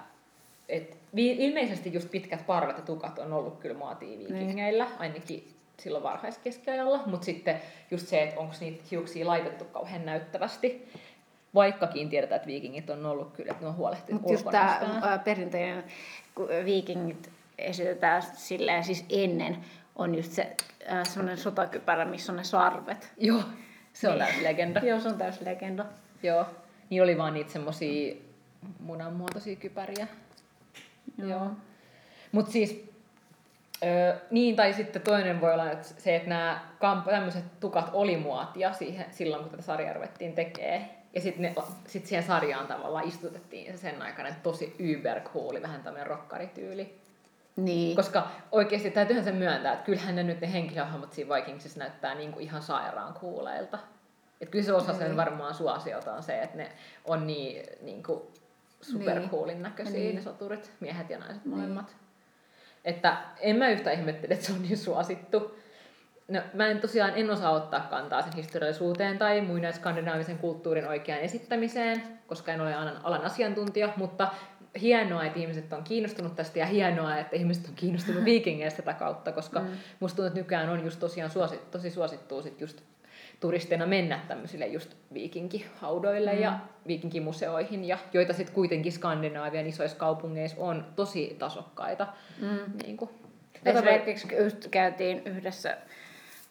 [0.70, 5.00] et ilmeisesti just pitkät parvet ja tukat on ollut kyllä muotia viikingeillä, niin.
[5.00, 7.62] ainakin silloin varhaiskeskiajalla, mutta sitten
[7.92, 10.92] just se, että onko niitä hiuksia laitettu kauhean näyttävästi,
[11.56, 15.84] vaikkakin tiedetään, että viikingit on ollut kyllä, että ne on huolehtinut Mutta just tämä perinteinen,
[16.36, 19.58] kun viikingit esitetään silleen siis ennen,
[19.96, 20.56] on just se
[20.92, 23.14] äh, semmoinen sotakypärä, missä on ne sarvet.
[23.18, 23.44] Joo,
[23.94, 24.28] se on niin.
[24.28, 24.80] täys legenda.
[24.80, 25.86] Joo, se on täys legenda.
[26.24, 26.46] Joo,
[26.90, 28.16] niin oli vaan niitä semmosia
[28.80, 30.08] munanmuotoisia kypäriä.
[31.18, 31.30] Joo.
[31.30, 31.52] Joo.
[32.32, 32.90] Mutta siis,
[33.84, 38.18] ö, niin tai sitten toinen voi olla että se, että nämä kamp- tämmöiset tukat oli
[38.18, 40.90] muotia siihen, silloin, kun tätä sarjaa ruvettiin tekemään.
[41.14, 41.56] Ja sitten
[41.88, 44.76] sit siihen sarjaan tavallaan istutettiin sen aikainen tosi
[45.34, 47.06] cool, vähän tämmöinen rokkarityyli.
[47.56, 47.96] Niin.
[47.96, 52.32] Koska oikeasti täytyyhän se myöntää, että kyllähän ne nyt ne henkilöhahmot siinä Vikingsissa näyttää niin
[52.32, 53.80] kuin ihan sairaan kuuleilta.
[54.42, 55.18] Että kyllä se osa sen niin.
[55.18, 56.72] varmaan suosiota on se, että ne
[57.06, 58.22] on niin, niin kuin
[58.82, 60.16] supercoolin näköisiä niin.
[60.16, 61.86] ne soturit, miehet ja naiset niin.
[62.86, 65.58] Että en mä yhtä ihmettele, että se on niin suosittu.
[66.28, 71.22] No, mä en tosiaan en osaa ottaa kantaa sen historiallisuuteen tai muinaisen skandinaavisen kulttuurin oikeaan
[71.22, 74.28] esittämiseen, koska en ole alan asiantuntija, mutta
[74.82, 79.32] hienoa, että ihmiset on kiinnostunut tästä ja hienoa, että ihmiset on kiinnostunut viikingeistä tätä kautta,
[79.32, 79.68] koska mm.
[80.00, 82.82] musta tuntuu, että nykyään on just tosiaan suosi, tosi suosittua sit just
[83.40, 86.42] turisteina mennä tämmöisille just viikinkihaudoille mm.
[86.42, 92.08] ja viikinkimuseoihin, ja joita sitten kuitenkin Skandinaavian isoissa kaupungeissa on tosi tasokkaita.
[92.42, 92.78] Mm.
[92.84, 93.10] Niin kuin.
[93.66, 95.78] Esimerkiksi just käytiin yhdessä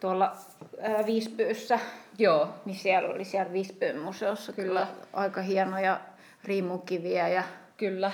[0.00, 0.36] tuolla
[0.80, 1.78] ää, Visbyssä,
[2.18, 2.48] Joo.
[2.64, 6.00] niin siellä oli siellä Visbyn museossa kyllä, kyllä aika hienoja
[6.44, 7.42] riimukiviä ja
[7.76, 8.12] Kyllä.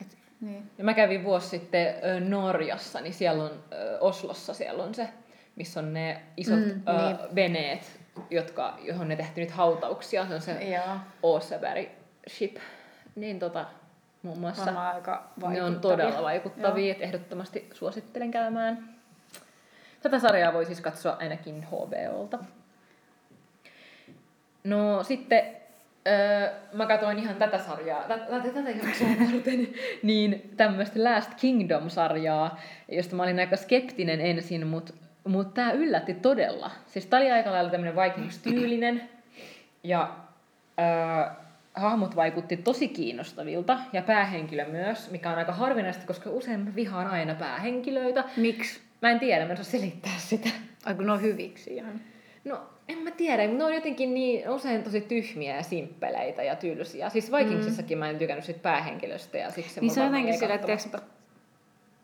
[0.00, 0.70] Et, niin.
[0.78, 1.94] Ja mä kävin vuosi sitten
[2.28, 3.64] Norjassa, niin siellä on
[4.00, 5.08] Oslossa siellä on se,
[5.56, 7.34] missä on ne isot mm, ö, niin.
[7.34, 8.00] veneet,
[8.30, 10.26] jotka, johon ne tehty nyt hautauksia.
[10.26, 10.80] Se on se
[11.22, 11.88] Oseberg
[12.28, 12.56] ship.
[13.14, 13.66] Niin tota,
[14.22, 14.70] muun muassa.
[14.70, 18.88] On aika ne on todella vaikuttavia, että ehdottomasti suosittelen käymään.
[20.02, 22.38] Tätä sarjaa voi siis katsoa ainakin HBOlta.
[24.64, 25.62] No sitten
[26.08, 29.68] Öö, mä katsoin ihan tätä sarjaa, tätä, tätä jaksoa varten,
[30.02, 34.92] niin tämmöistä Last Kingdom-sarjaa, josta mä olin aika skeptinen ensin, mutta
[35.24, 36.70] mut tää yllätti todella.
[36.86, 39.08] Siis tää oli aika lailla tämmönen Vikings-tyylinen,
[39.84, 40.16] ja
[40.78, 46.74] öö, hahmot vaikutti tosi kiinnostavilta, ja päähenkilö myös, mikä on aika harvinaista, koska usein mä
[46.74, 48.24] vihaan aina päähenkilöitä.
[48.36, 48.80] Miksi?
[49.02, 50.48] Mä en tiedä, mä en osaa selittää sitä.
[50.84, 52.00] Ai kun ne on hyviksi ihan.
[52.44, 57.08] No en mä tiedä, ne on jotenkin niin usein tosi tyhmiä ja simppeleitä ja tylsiä.
[57.08, 58.00] Siis Vikingsissakin mm.
[58.00, 60.66] mä en tykännyt sit päähenkilöstä ja siksi niin se on jotenkin sillä, että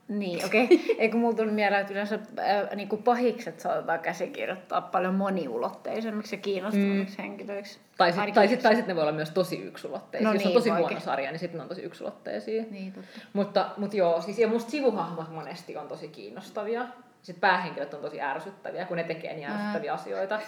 [0.09, 0.65] niin, okei.
[0.65, 0.79] Okay.
[0.99, 6.43] Eikö mulla tullut mieleen, että yleensä äh, niin kuin pahikset saatetaan käsikirjoittaa paljon moniulotteisemmiksi ja
[6.43, 7.23] kiinnostaviksi mm.
[7.23, 7.79] henkilöiksi.
[7.97, 10.29] Tai sitten tai sit, tai sit ne voi olla myös tosi yksulotteisia.
[10.29, 10.87] No Jos niin, on tosi voikin.
[10.89, 12.65] huono sarja, niin sitten ne on tosi yksulotteisia.
[12.71, 13.21] Niin, totta.
[13.33, 16.87] Mutta, mutta joo, siis, ja musta sivuhahmot monesti on tosi kiinnostavia.
[17.23, 19.95] Sitten päähenkilöt on tosi ärsyttäviä, kun ne tekee niin ärsyttäviä Ää.
[19.95, 20.41] asioita.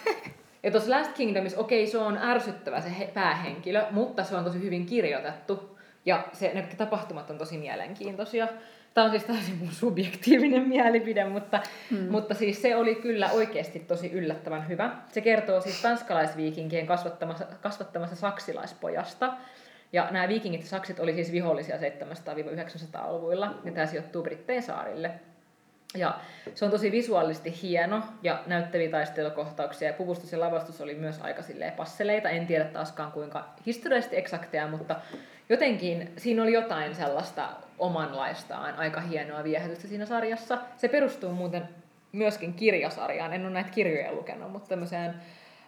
[0.63, 4.43] Ja tuossa Last Kingdomissa, okei, okay, se on ärsyttävä se he, päähenkilö, mutta se on
[4.43, 5.77] tosi hyvin kirjoitettu.
[6.05, 8.47] Ja se, ne tapahtumat on tosi mielenkiintoisia.
[8.93, 12.11] Tämä on siis täysin mun subjektiivinen mielipide, mutta, hmm.
[12.11, 14.95] mutta siis se oli kyllä oikeasti tosi yllättävän hyvä.
[15.09, 19.33] Se kertoo siis tanskalaisviikinkien kasvattamassa, kasvattamassa saksilaispojasta.
[19.93, 25.11] Ja nämä viikingit ja saksit oli siis vihollisia 700-900-luvuilla, ja tämä sijoittuu Brittein saarille.
[25.95, 26.19] Ja
[26.55, 31.41] se on tosi visuaalisesti hieno ja näyttäviä taistelukohtauksia ja puvustus ja lavastus oli myös aika
[31.77, 32.29] passeleita.
[32.29, 34.95] En tiedä taaskaan kuinka historiallisesti eksakteja, mutta
[35.51, 40.57] jotenkin siinä oli jotain sellaista omanlaistaan aika hienoa viehätystä siinä sarjassa.
[40.77, 41.69] Se perustuu muuten
[42.11, 43.33] myöskin kirjasarjaan.
[43.33, 45.13] En ole näitä kirjoja lukenut, mutta tämmöiseen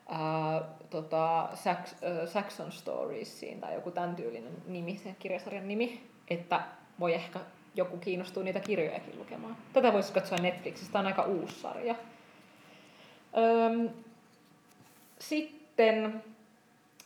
[0.10, 6.62] ää, tota, Sax, äh, Saxon Storiesiin tai joku tämän tyylinen nimi, sen kirjasarjan nimi, että
[7.00, 7.40] voi ehkä
[7.76, 9.58] joku kiinnostuu niitä kirjojakin lukemaan.
[9.74, 11.96] Tätä voisi katsoa Netflixistä, tämä on aika uusi sarja.
[13.38, 13.90] Öm,
[15.20, 16.24] sitten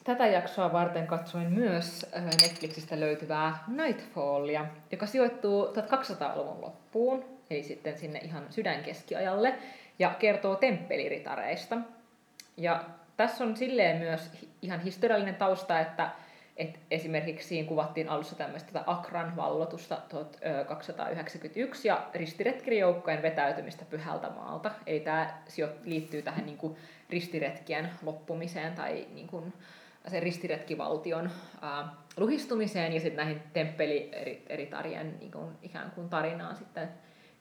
[0.07, 2.05] tätä jaksoa varten katsoin myös
[2.41, 9.55] Netflixistä löytyvää Nightfallia, joka sijoittuu 1200-luvun loppuun, eli sitten sinne ihan sydänkeskiajalle,
[9.99, 11.77] ja kertoo temppeliritareista.
[12.57, 12.83] Ja
[13.17, 16.09] tässä on silleen myös ihan historiallinen tausta, että
[16.57, 24.71] et esimerkiksi siinä kuvattiin alussa tämmöistä Akran vallotusta 1291 ja ristiretkijoukkojen vetäytymistä Pyhältä maalta.
[24.85, 25.37] Eli tämä
[25.83, 26.75] liittyy tähän niin kuin
[27.09, 29.53] ristiretkien loppumiseen tai niin kuin
[30.07, 31.29] sen ristiretkivaltion
[31.61, 36.89] ää, luhistumiseen ja sitten näihin temppelieritarien niin kuin, ikään kuin tarinaan sitten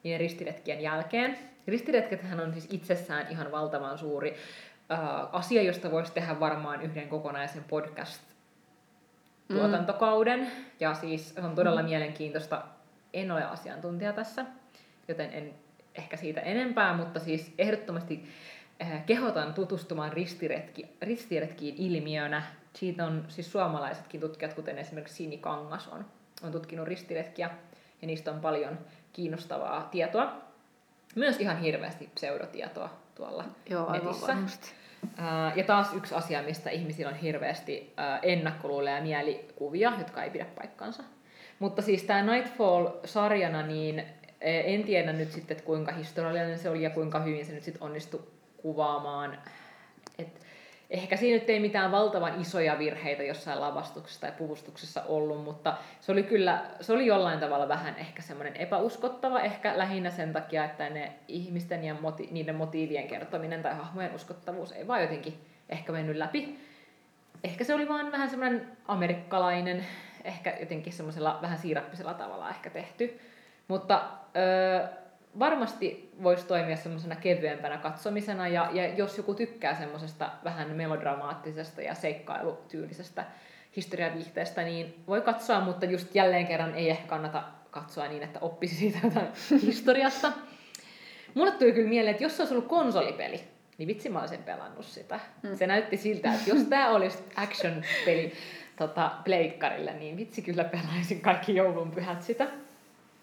[0.02, 1.38] niiden ristiretkien jälkeen.
[1.66, 4.36] Ristiretkethän on siis itsessään ihan valtavan suuri
[4.88, 8.22] ää, asia, josta voisi tehdä varmaan yhden kokonaisen podcast
[9.48, 10.40] tuotantokauden.
[10.40, 10.46] Mm.
[10.80, 11.88] Ja siis on todella mm.
[11.88, 12.64] mielenkiintoista.
[13.12, 14.44] En ole asiantuntija tässä,
[15.08, 15.54] joten en
[15.94, 18.55] ehkä siitä enempää, mutta siis ehdottomasti äh,
[19.06, 22.42] kehotan tutustumaan ristiretki, ristiretkiin ilmiönä.
[22.74, 26.04] Siitä on siis suomalaisetkin tutkijat, kuten esimerkiksi Sini Kangas on,
[26.42, 27.50] on tutkinut ristiretkiä,
[28.02, 28.78] ja niistä on paljon
[29.12, 30.32] kiinnostavaa tietoa.
[31.14, 34.26] Myös ihan hirveästi pseudotietoa tuolla Joo, netissä.
[34.26, 34.70] Varmasti.
[35.54, 41.02] Ja taas yksi asia, mistä ihmisillä on hirveästi ennakkoluuleja ja mielikuvia, jotka ei pidä paikkansa.
[41.58, 44.02] Mutta siis tämä Nightfall-sarjana, niin
[44.40, 47.82] en tiedä nyt sitten, että kuinka historiallinen se oli ja kuinka hyvin se nyt sitten
[47.82, 48.22] onnistui
[48.66, 49.38] kuvaamaan.
[50.18, 50.40] Et
[50.90, 56.12] ehkä siinä nyt ei mitään valtavan isoja virheitä jossain lavastuksessa tai puvustuksessa ollut, mutta se
[56.12, 60.90] oli kyllä, se oli jollain tavalla vähän ehkä semmoinen epäuskottava, ehkä lähinnä sen takia, että
[60.90, 66.16] ne ihmisten ja moti, niiden motiivien kertominen tai hahmojen uskottavuus ei vaan jotenkin ehkä mennyt
[66.16, 66.58] läpi.
[67.44, 69.86] Ehkä se oli vaan vähän semmoinen amerikkalainen,
[70.24, 73.20] ehkä jotenkin semmoisella vähän siirappisella tavalla ehkä tehty.
[73.68, 74.02] Mutta
[74.36, 75.05] öö,
[75.38, 81.94] varmasti voisi toimia semmoisena kevyempänä katsomisena, ja, ja jos joku tykkää semmoisesta vähän melodramaattisesta ja
[81.94, 83.24] seikkailutyylisestä
[83.76, 88.74] historiaviihteestä, niin voi katsoa, mutta just jälleen kerran ei ehkä kannata katsoa niin, että oppisi
[88.74, 89.28] siitä jotain
[89.66, 90.32] historiasta.
[91.34, 93.40] Mulle tuli kyllä mieleen, että jos se olisi ollut konsolipeli,
[93.78, 95.20] niin vitsi mä olisin pelannut sitä.
[95.42, 95.56] Mm.
[95.56, 98.32] Se näytti siltä, että jos tämä olisi action-peli
[98.76, 102.46] tota, pleikkarille, niin vitsi kyllä pelaisin kaikki joulunpyhät sitä.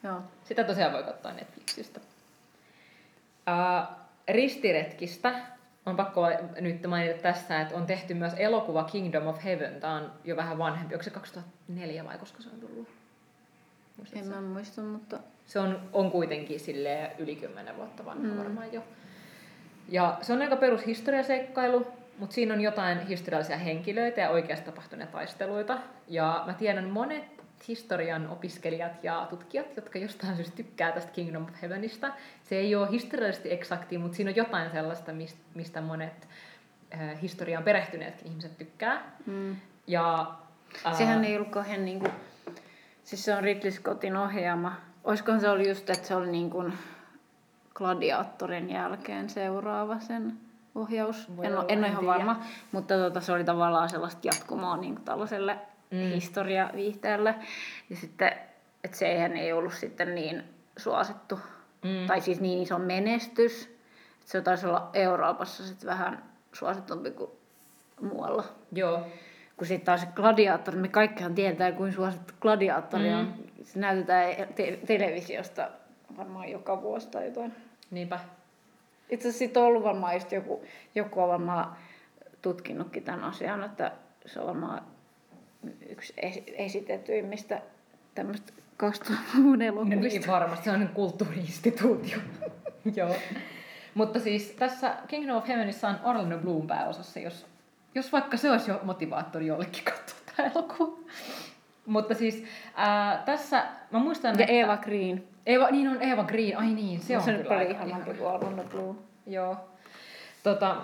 [0.03, 0.21] Joo.
[0.43, 1.99] Sitä tosiaan voi katsoa Netflixistä.
[3.49, 3.95] Uh,
[4.27, 5.33] ristiretkistä
[5.85, 6.21] on pakko
[6.61, 9.81] nyt mainita tässä, että on tehty myös elokuva Kingdom of Heaven.
[9.81, 10.95] Tämä on jo vähän vanhempi.
[10.95, 12.87] Onko se 2004 vai koska se on tullut?
[13.97, 14.25] Muistatko?
[14.25, 15.19] En mä muista, mutta...
[15.45, 18.37] Se on, on kuitenkin sille yli 10 vuotta vanha mm.
[18.37, 18.83] varmaan jo.
[19.89, 21.87] Ja se on aika perus historiaseikkailu,
[22.19, 25.77] mutta siinä on jotain historiallisia henkilöitä ja oikeasti tapahtuneita taisteluita.
[26.07, 27.32] Ja mä tiedän monet
[27.67, 32.13] historian opiskelijat ja tutkijat, jotka jostain syystä tykkää tästä Kingdom of Heavenista.
[32.43, 35.11] Se ei ole historiallisesti eksakti, mutta siinä on jotain sellaista,
[35.53, 36.27] mistä monet
[36.93, 39.11] äh, historiaan perehtyneetkin ihmiset tykkää.
[39.25, 39.55] Mm.
[39.87, 40.31] Ja,
[40.85, 42.11] äh, Sehän ei ollut kauhean niin kuin,
[43.03, 44.75] siis se on Ridley Scottin ohjaama.
[45.03, 46.73] Olisikohan se oli just, että se oli niin kuin
[47.73, 50.37] Gladiatorin jälkeen seuraava sen
[50.75, 51.37] ohjaus.
[51.37, 54.95] Voi en, olla, en ole ihan varma, mutta tota, se oli tavallaan sellaista jatkumoa niin
[54.95, 55.57] kuin tällaiselle
[55.93, 55.99] mm.
[55.99, 57.35] historiaviihteelle.
[57.89, 58.31] Ja sitten,
[58.83, 60.43] että sehän ei ollut sitten niin
[60.77, 61.39] suosittu,
[61.83, 62.07] mm.
[62.07, 63.63] tai siis niin iso menestys.
[63.63, 67.31] Että se taisi olla Euroopassa sitten vähän suositumpi kuin
[68.01, 68.43] muualla.
[68.71, 69.07] Joo.
[69.57, 73.19] Kun sitten taas gladiaattori, me kaikkihan tietää, kuin suosittu gladiaattori mm.
[73.19, 73.33] on.
[73.63, 75.69] Se näytetään te- televisiosta
[76.17, 77.53] varmaan joka vuosi tai jotain.
[77.91, 78.19] Niinpä.
[79.09, 81.75] Itse asiassa on ollut varmaan just joku, joku on varmaan
[82.41, 83.91] tutkinutkin tämän asian, että
[84.25, 84.81] se on varmaan
[85.89, 86.13] yksi
[86.57, 87.61] esitetyimmistä
[88.15, 89.95] tämmöistä 2000-luvun elokuvista.
[89.95, 90.65] No niin, varmasti.
[90.65, 92.17] Se on kulttuuriinstituutio.
[92.95, 93.15] Joo.
[93.93, 97.45] Mutta siis tässä Kingdom of Heavenissa on Orlando Bloom pääosassa, jos,
[97.95, 100.97] jos vaikka se olisi jo motivaattori jollekin katsoa tämä elokuva.
[101.85, 102.43] Mutta siis
[102.75, 104.53] ää, tässä, mä muistan, Ja että...
[104.53, 105.23] Eva Green.
[105.45, 108.63] Eva, niin on Eva Green, ai niin, se on se kyllä paljon ihanampi kuin Orlando
[108.63, 108.95] Bloom.
[109.27, 109.57] Joo.
[110.43, 110.77] Tota,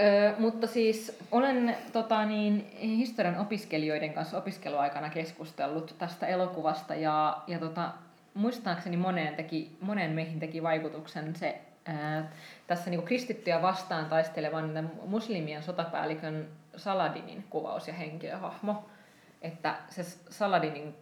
[0.00, 7.58] Ö, mutta siis olen tota, niin, historian opiskelijoiden kanssa opiskeluaikana keskustellut tästä elokuvasta ja, ja
[7.58, 7.92] tota,
[8.34, 12.30] muistaakseni moneen, teki, moneen meihin teki vaikutuksen se ää,
[12.66, 18.84] tässä niin kristittyjä vastaan taistelevan muslimien sotapäällikön Saladinin kuvaus ja henkilöhahmo.
[19.42, 20.94] Että se Saladinin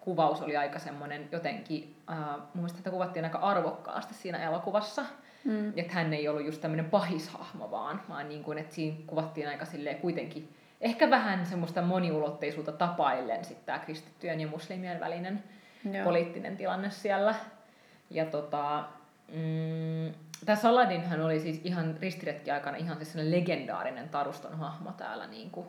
[0.00, 5.04] kuvaus oli aika semmoinen jotenkin, ää, mun että kuvattiin aika arvokkaasti siinä elokuvassa–
[5.44, 5.72] Mm.
[5.76, 9.64] Että hän ei ollut just tämmöinen pahishahmo vaan, vaan niin kuin, että siinä kuvattiin aika
[9.64, 10.48] silleen kuitenkin
[10.82, 15.42] ehkä vähän semmoista moniulotteisuutta tapaillen sitten tämä kristittyjen ja muslimien välinen
[15.92, 16.04] Joo.
[16.04, 17.34] poliittinen tilanne siellä.
[18.10, 18.84] Ja tota,
[19.28, 20.14] mm,
[20.46, 25.66] tämä Saladinhan oli siis ihan ristiretki-aikana ihan siis legendaarinen taruston hahmo täällä, niin kuin,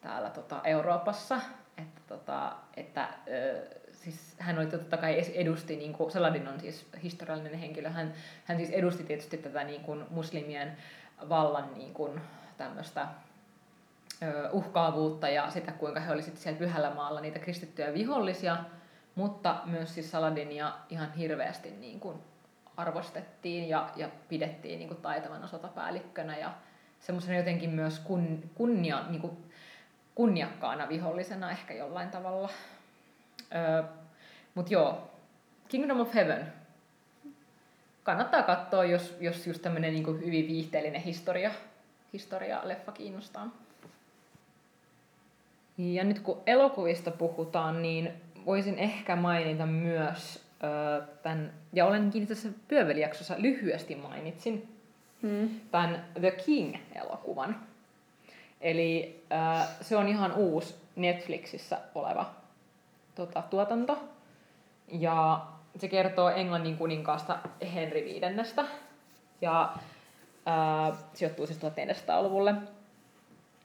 [0.00, 1.40] täällä tota, Euroopassa.
[1.78, 3.62] Että, tota, että ö,
[4.04, 8.12] siis hän oli totta kai edusti, niin kuin Saladin on siis historiallinen henkilö, hän,
[8.44, 10.76] hän siis edusti tietysti tätä niin kuin muslimien
[11.28, 12.20] vallan niin kuin,
[12.56, 13.08] tämmöistä
[14.52, 18.56] uhkaavuutta ja sitä, kuinka he olisivat siellä pyhällä maalla niitä kristittyjä vihollisia,
[19.14, 22.18] mutta myös siis Saladinia ihan hirveästi niin kuin
[22.76, 26.54] arvostettiin ja, ja pidettiin niin kuin taitavana sotapäällikkönä ja
[27.00, 29.36] semmoisena jotenkin myös kun, kunnia, niin kuin
[30.14, 32.48] kunniakkaana vihollisena ehkä jollain tavalla.
[33.54, 33.82] Öö,
[34.54, 35.10] Mutta joo,
[35.68, 36.52] Kingdom of Heaven.
[38.02, 41.50] Kannattaa katsoa, jos, jos just tämmöinen niin hyvin viihteellinen historia,
[42.12, 43.48] historia-leffa kiinnostaa.
[45.78, 48.12] Ja nyt kun elokuvista puhutaan, niin
[48.46, 50.44] voisin ehkä mainita myös
[51.22, 54.76] tämän, ja olenkin tässä pyövelijaksossa lyhyesti mainitsin,
[55.22, 55.48] mm.
[55.70, 57.56] tämän The King-elokuvan.
[58.60, 59.22] Eli
[59.80, 62.41] se on ihan uusi Netflixissä oleva
[63.14, 63.98] tota, tuotanto.
[64.88, 65.46] Ja
[65.76, 67.38] se kertoo Englannin kuninkaasta
[67.74, 68.64] Henry viidennestä.
[69.40, 69.72] Ja
[70.92, 72.54] ö, sijoittuu siis 1400-luvulle.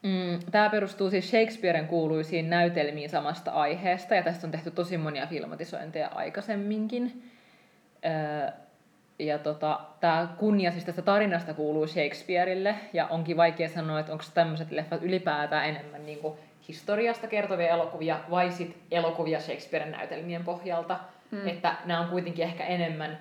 [0.02, 5.26] Mm, tämä perustuu siis Shakespearen kuuluisiin näytelmiin samasta aiheesta, ja tästä on tehty tosi monia
[5.26, 7.30] filmatisointeja aikaisemminkin.
[8.04, 8.50] Öö,
[9.18, 14.24] ja tota, tämä kunnia siis tästä tarinasta kuuluu Shakespeareille, ja onkin vaikea sanoa, että onko
[14.34, 20.98] tämmöiset leffat ylipäätään enemmän niin kuin historiasta kertovia elokuvia, vai sit elokuvia Shakespearen näytelmien pohjalta.
[21.30, 21.48] Mm.
[21.48, 23.18] Että nämä on kuitenkin ehkä enemmän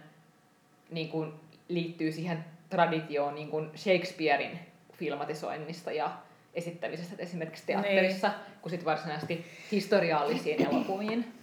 [0.92, 1.34] niin kuin,
[1.68, 4.60] liittyy siihen traditioon niin kuin Shakespearein
[4.94, 6.12] filmatisoinnista ja
[6.54, 8.38] esittämisestä esimerkiksi teatterissa, niin.
[8.62, 11.34] kuin sit varsinaisesti historiallisiin elokuviin.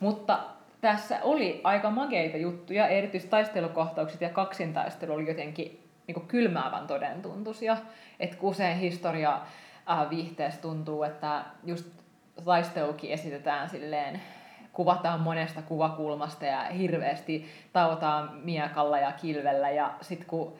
[0.00, 0.38] Mutta
[0.80, 7.76] tässä oli aika makeita juttuja, erityisesti taistelukohtaukset ja kaksintaistelu oli jotenkin niin kuin kylmäävän todentuntuisia.
[8.20, 9.40] Että usein historia
[9.90, 11.86] äh, viihteessä tuntuu, että just
[12.44, 14.20] taistelukin esitetään silleen,
[14.72, 20.52] kuvataan monesta kuvakulmasta ja hirveästi tautaan miekalla ja kilvellä ja sitten kun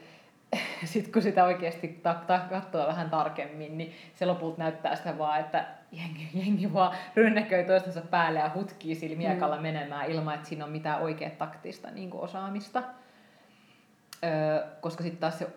[0.85, 5.41] sitten kun sitä oikeasti ta- ta- katsoo vähän tarkemmin, niin se lopulta näyttää sitä vaan,
[5.41, 9.63] että jengi, jengi vaan rynnäköi toistensa päälle ja hutkii sillä miekalla mm.
[9.63, 12.83] menemään ilman, että siinä on mitään oikea taktista niin osaamista.
[14.25, 15.49] Öö, koska sitten taas se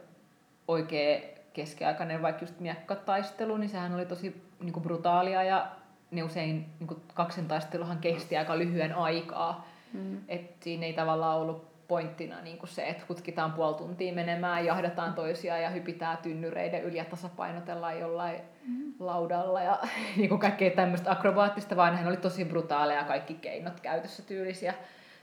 [0.67, 5.67] oikea keskiaikainen vaikka just miekkataistelu, niin sehän oli tosi niin kuin brutaalia ja
[6.11, 9.67] ne usein niin kuin kaksintaisteluhan kesti aika lyhyen aikaa.
[9.93, 10.17] Mm.
[10.27, 15.13] Et siinä ei tavallaan ollut pointtina niin kuin se, että hutkitaan puoli tuntia menemään, jahdataan
[15.13, 18.93] toisia ja hypitään tynnyreiden yli ja tasapainotellaan jollain mm.
[18.99, 19.79] laudalla ja
[20.17, 24.73] niin kuin kaikkea tämmöistä akrobaattista, vaan hän oli tosi brutaaleja kaikki keinot käytössä tyylisiä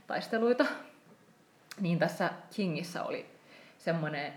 [0.07, 0.65] taisteluita.
[1.81, 3.27] Niin tässä Kingissä oli
[3.79, 4.33] semmoinen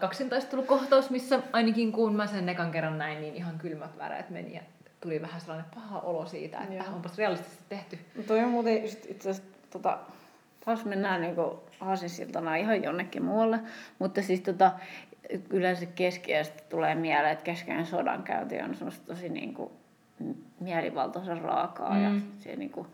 [0.00, 4.62] kaksintaistelukohtaus, missä ainakin kun mä sen ekan kerran näin, niin ihan kylmät väreet meni ja
[5.00, 6.94] tuli vähän sellainen paha olo siitä, että Joo.
[6.94, 7.98] onpas realistisesti tehty.
[8.16, 9.98] No toi on muuten just itse asiassa tota,
[10.64, 11.34] taas mennään niin
[11.80, 13.60] aasinsiltana ihan jonnekin muualle.
[13.98, 14.72] Mutta siis tota,
[15.50, 19.70] yleensä keskiästä tulee mieleen, että keskeinen sodankäynti on semmoista tosi niin kuin,
[20.60, 21.94] mielivaltaisen raakaa.
[21.94, 22.04] Mm.
[22.04, 22.86] Ja, se, niin kuin,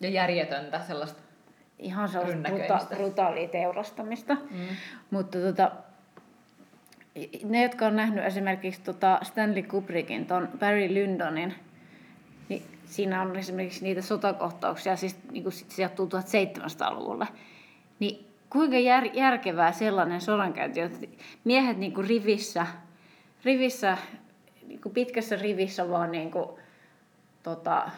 [0.00, 1.20] ja järjetöntä sellaista
[1.82, 4.34] Ihan sellaista bruta- brutaalia teurastamista.
[4.34, 4.66] Mm.
[5.10, 5.72] Mutta tota,
[7.44, 11.54] ne, jotka on nähnyt esimerkiksi tota Stanley Kubrickin, ton Barry Lyndonin
[12.48, 17.26] niin siinä on esimerkiksi niitä sotakohtauksia, siis niin kuin sijoittuu 1700-luvulle.
[17.98, 21.06] Niin kuinka jär, järkevää sellainen sodankäynti, että
[21.44, 22.66] miehet niin kuin rivissä,
[23.44, 23.98] rivissä
[24.66, 26.48] niin kuin pitkässä rivissä vaan niin kuin,
[27.42, 27.90] tota,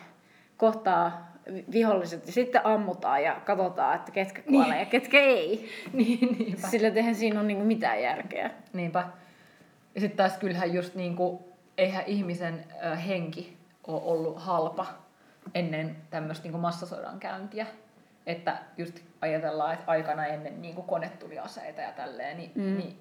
[0.57, 1.34] kohtaa
[1.73, 4.81] viholliset ja sitten ammutaan ja katsotaan, että ketkä kuolee niin.
[4.81, 5.69] ja ketkä ei.
[5.93, 6.69] niin, niinpä.
[6.69, 8.51] Sillä eihän siinä ole niinku mitään järkeä.
[8.73, 9.09] Niinpä.
[9.95, 14.87] Ja sitten taas kyllähän just niinku, eihän ihmisen ö, henki ole ollut halpa
[15.55, 17.67] ennen tämmöistä niin massasodan käyntiä.
[18.27, 22.77] Että just ajatellaan, että aikana ennen niin kuin konetuliaseita ja tälleen, niin, mm.
[22.77, 22.99] niin,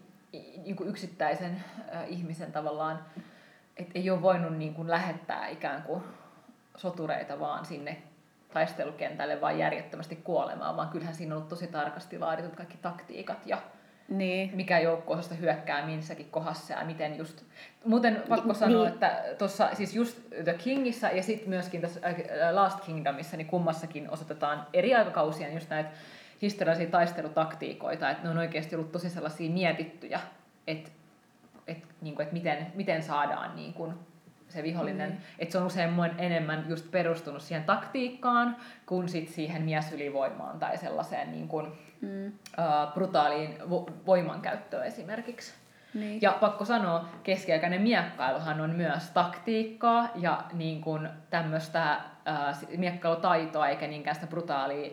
[0.64, 1.64] niin kuin yksittäisen
[1.96, 3.00] äh, ihmisen tavallaan,
[3.78, 6.04] että ei ole voinut niin kuin lähettää ikään kuin
[6.78, 8.02] sotureita vaan sinne
[8.54, 13.58] taistelukentälle vaan järjettömästi kuolemaan, vaan kyllähän siinä on ollut tosi tarkasti laaditut kaikki taktiikat ja
[14.08, 14.52] niin.
[14.56, 17.44] mikä joukko hyökkää missäkin kohdassa ja miten just...
[17.86, 18.56] Muuten pakko niin.
[18.56, 22.16] sanoa, että tuossa siis just The Kingissä ja sitten myöskin tässä äh,
[22.52, 25.90] Last Kingdomissa, niin kummassakin osoitetaan eri aikakausia just näitä
[26.42, 30.20] historiallisia taistelutaktiikoita, että ne on oikeasti ollut tosi sellaisia mietittyjä,
[30.68, 30.90] että,
[31.68, 33.94] että, niin kuin, että miten, miten saadaan niin kuin,
[34.54, 35.10] se vihollinen.
[35.12, 35.18] Mm.
[35.40, 41.32] Että se on usein enemmän just perustunut siihen taktiikkaan kuin sit siihen miesylivoimaan tai sellaiseen
[41.32, 41.68] niin kuin,
[42.02, 42.28] Mm.
[42.28, 45.54] uh, brutaaliin vo- voimankäyttöön esimerkiksi.
[45.94, 46.22] Niin.
[46.22, 53.88] Ja pakko sanoa, keskiaikainen miekkailuhan on myös taktiikkaa ja niin kuin tämmöistä äh, miekkailutaitoa, eikä
[53.88, 54.92] niinkään sitä brutaalia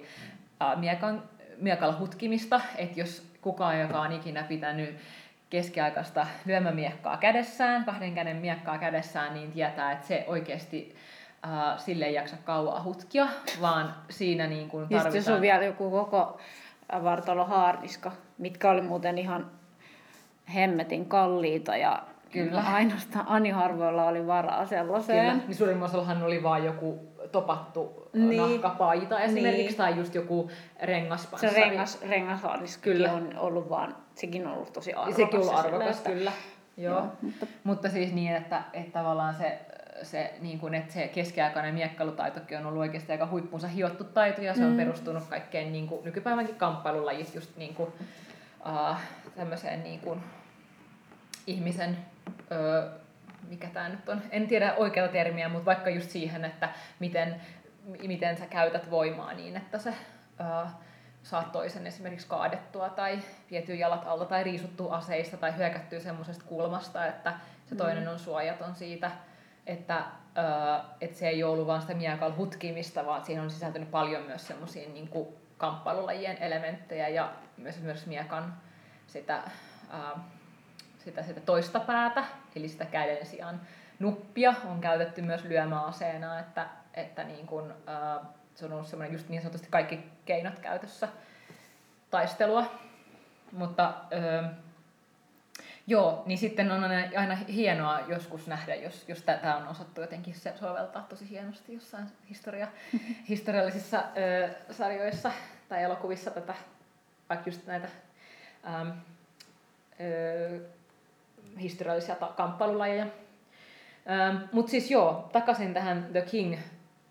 [0.63, 1.23] äh, miekan,
[1.59, 2.61] miekalla hutkimista.
[2.77, 4.97] Että jos kukaan, joka on ikinä pitänyt
[5.51, 10.95] keskiaikaista lyömämiekkaa kädessään, kahden käden miekkaa kädessään, niin tietää, että se oikeasti
[11.47, 13.27] äh, sille ei jaksa kauaa hutkia,
[13.61, 15.17] vaan siinä niin kuin Ja tarvitaan...
[15.17, 16.39] jos on vielä joku koko
[17.05, 19.51] vartalo haarniska, mitkä oli muuten ihan
[20.55, 22.61] hemmetin kalliita ja Kyllä.
[22.73, 25.31] ainoastaan ani harvoilla oli varaa sellaiseen.
[25.33, 28.37] Kyllä, niin suurimmalla osallahan oli vain joku topattu Niin.
[28.43, 29.77] nahkapaita esimerkiksi, Niin.
[29.77, 31.55] tai just joku Se rengaspanssari.
[31.55, 33.13] rengas, rengashaarniskakin Kyllä.
[33.13, 35.17] on ollut vaan, sekin on ollut tosi arvokas.
[35.17, 36.33] Sekin on ja arvokas, silleen, kyllä.
[36.77, 36.95] Joo.
[36.99, 39.59] Joo, mutta Mutta siis niin, että, että tavallaan se,
[40.03, 44.55] se, niin kuin, että se keskiaikainen miekkailutaitokin on ollut oikeasti aika huippunsa hiottu taito, ja
[44.55, 44.77] se on Mm.
[44.77, 47.93] perustunut kaikkeen niin kuin, nykypäivänkin kamppailulajit just niin kuin,
[48.67, 48.97] uh,
[49.37, 50.21] tämmöiseen niin kuin,
[51.47, 51.97] ihmisen,
[52.53, 52.91] ö,
[53.49, 57.37] mikä tämä nyt on, en tiedä oikeaa termiä, mutta vaikka just siihen, että miten,
[58.07, 59.93] miten sä käytät voimaa niin, että sä
[60.41, 60.67] ö,
[61.23, 63.19] saat toisen esimerkiksi kaadettua tai
[63.51, 67.35] vietyä jalat alta tai riisuttua aseista tai hyökättyä semmoisesta kulmasta, että
[67.67, 69.11] se toinen on suojaton siitä,
[69.67, 70.05] että,
[70.39, 74.47] ö, että se ei ollut vaan sitä miekalla hutkimista, vaan siihen on sisältynyt paljon myös
[74.47, 75.11] semmoisia niin
[75.59, 78.55] kamppailulajien elementtejä ja myös esimerkiksi miekan
[79.07, 79.43] sitä,
[79.91, 80.19] ää,
[80.99, 82.25] sitä, sitä toista päätä,
[82.57, 83.61] eli sitä käden sijaan
[83.99, 88.21] nuppia on käytetty myös lyömäaseena, että, että niin kun, ää,
[88.55, 91.09] se on ollut semmoinen just niin sanotusti kaikki keinot käytössä
[92.11, 92.73] taistelua.
[93.53, 94.43] Mutta öö,
[95.87, 96.85] joo, niin sitten on
[97.17, 102.07] aina, hienoa joskus nähdä, jos, jos tämä on osattu jotenkin se soveltaa tosi hienosti jossain
[102.29, 102.69] historia,
[103.29, 105.33] historiallisissa öö, sarjoissa
[105.69, 106.55] tai elokuvissa tätä,
[107.29, 107.89] vaikka just näitä
[108.71, 110.61] öö,
[111.61, 113.07] historiallisia ta- kamppailulajeja.
[114.11, 116.21] Ähm, Mutta siis joo, takaisin tähän The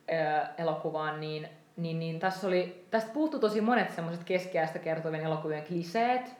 [0.09, 6.35] King-elokuvaan, niin, niin, niin tässä oli, tästä puuttu tosi monet semmoiset keskiäistä kertovien elokuvien kliseet.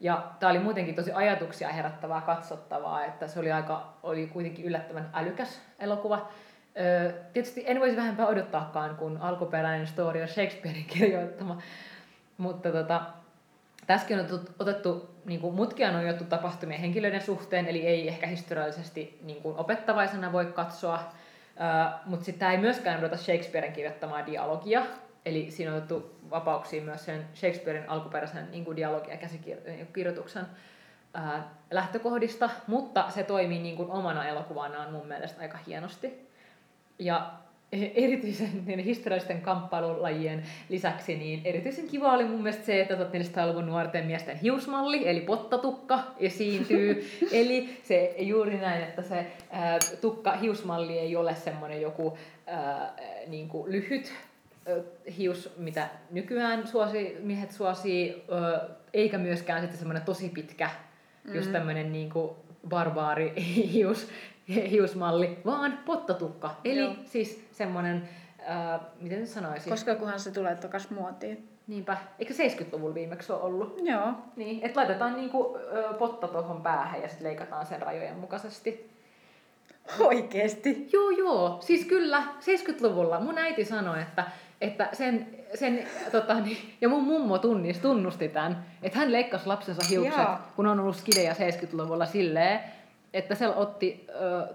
[0.00, 5.10] Ja tämä oli muutenkin tosi ajatuksia herättävää katsottavaa, että se oli, aika, oli kuitenkin yllättävän
[5.14, 6.28] älykäs elokuva.
[6.80, 11.58] Öö, tietysti en voisi vähempää odottaakaan, kun alkuperäinen story on Shakespearein kirjoittama.
[12.38, 13.00] Mutta tota,
[13.86, 18.26] Tässäkin on otettu, otettu niin kuin mutkia on otettu tapahtumien henkilöiden suhteen, eli ei ehkä
[18.26, 21.12] historiallisesti niin kuin opettavaisena voi katsoa,
[22.04, 24.86] mutta sitten ei myöskään odota Shakespearen kirjoittamaa dialogia,
[25.24, 31.44] eli siinä on otettu vapauksia myös sen Shakespearen alkuperäisen niin kuin dialogi- ja käsikirjoituksen uh,
[31.70, 36.28] lähtökohdista, mutta se toimii niin kuin omana elokuvanaan mun mielestä aika hienosti.
[36.98, 37.32] Ja
[37.94, 44.06] erityisen niin historiallisten kamppailulajien lisäksi, niin erityisen kiva oli mun mielestä se, että 1400-luvun nuorten
[44.06, 47.08] miesten hiusmalli, eli pottatukka, esiintyy.
[47.32, 52.94] eli se juuri näin, että se ää, tukka, hiusmalli ei ole semmoinen joku ää,
[53.26, 54.12] niin kuin lyhyt
[55.18, 58.24] hius, mitä nykyään suosi, miehet suosii,
[58.94, 60.70] eikä myöskään sitten semmoinen tosi pitkä,
[61.24, 61.34] mm.
[61.34, 62.30] just tämmöinen niin kuin
[62.68, 63.32] barbaari
[63.72, 64.08] hius,
[64.48, 66.50] hiusmalli, vaan pottatukka.
[66.64, 66.94] Eli Joo.
[67.04, 68.08] siis semmoinen,
[68.50, 69.70] äh, miten nyt sanoisin?
[69.70, 71.48] koska kunhan se tulee takas muotiin.
[71.66, 73.78] Niinpä, eikö 70-luvulla viimeksi ole ollut?
[73.82, 74.12] Joo.
[74.36, 78.90] Niin, että laitetaan niinku, ö, potta tuohon päähän ja sitten leikataan sen rajojen mukaisesti.
[80.00, 80.88] Oikeesti.
[80.92, 81.58] Joo, joo.
[81.60, 84.24] Siis kyllä, 70-luvulla mun äiti sanoi, että,
[84.60, 89.82] että sen, sen tota, niin, ja mun mummo tunnis, tunnusti tämän, että hän leikkasi lapsensa
[89.90, 90.38] hiukset, Joo.
[90.56, 92.60] kun on ollut skidejä 70-luvulla silleen,
[93.14, 94.54] että se otti ö,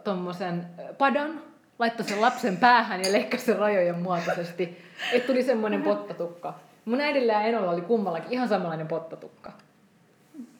[0.98, 1.42] padan,
[1.80, 4.84] laittoi sen lapsen päähän ja leikkasi sen rajojen muotoisesti,
[5.14, 6.54] että tuli semmoinen pottatukka.
[6.86, 9.52] Mun äidillä ja Enolla oli kummallakin ihan samanlainen pottatukka.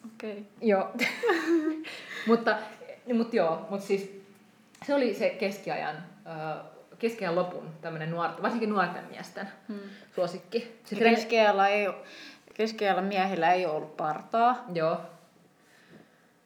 [0.06, 0.32] Okei.
[0.32, 0.44] Okay.
[0.62, 0.92] Joo.
[2.28, 2.58] mutta,
[3.14, 4.22] mutta joo, mutta siis
[4.86, 5.96] se oli se keskiajan,
[7.00, 9.80] keskiajan lopun tämmöinen nuorten, varsinkin nuorten miesten Hmm.
[10.16, 10.80] suosikki.
[10.92, 11.88] Ja keskiajalla, ei,
[12.54, 14.66] keskiajalla miehillä ei ollut partaa.
[14.74, 15.02] Joo.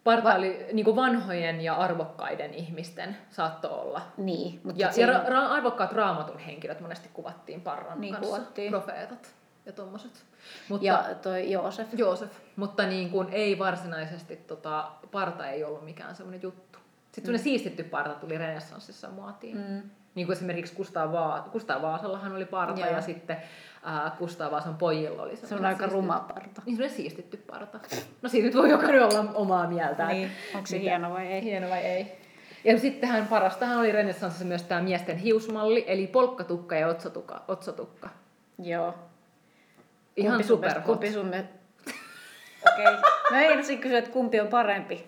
[0.03, 4.01] Parta oli niin kuin vanhojen ja arvokkaiden ihmisten saatto olla.
[4.17, 8.35] Niin, mutta Ja, ja siinä- ra- ra- arvokkaat raamatun henkilöt monesti kuvattiin parran Niin kanssa.
[8.35, 8.71] kuvattiin.
[8.71, 9.35] Profeetat
[9.65, 10.11] ja tommoset.
[10.69, 11.87] Mutta, ja toi Joosef.
[11.93, 12.31] Joosef.
[12.55, 16.79] Mutta niin kuin ei varsinaisesti, tota, parta ei ollut mikään semmoinen juttu.
[17.11, 17.39] Sitten mm.
[17.39, 19.57] siistitty parta tuli renessanssissa muotiin.
[19.57, 19.63] Mm.
[19.73, 19.81] Mm.
[20.15, 22.89] Niin kuin esimerkiksi Kustaa, Va- Kustaa Vaasallahan oli parta Joo.
[22.89, 23.37] ja sitten
[23.87, 26.61] äh, Kustaa Vaasan pojilla oli Se on semmoinen aika ruma parta.
[26.65, 27.79] Niin semmoinen siistitty parta.
[28.21, 30.09] No siitä nyt voi jokainen olla omaa mieltään.
[30.09, 31.43] Niin, onko se Mitä- hieno vai ei?
[31.43, 32.17] Hieno vai ei.
[32.63, 37.43] Ja sittenhän parastahan oli renessanssissa myös tämä miesten hiusmalli, eli polkkatukka ja otsatukka.
[37.47, 38.09] otsatukka.
[38.59, 38.95] Joo.
[40.17, 41.27] Ihan Kumpi sun super mielestä- Kumpi sun?
[42.73, 42.87] Okei.
[42.87, 42.93] Okay.
[43.31, 45.05] Mä meinasin kysyä, että kumpi on parempi.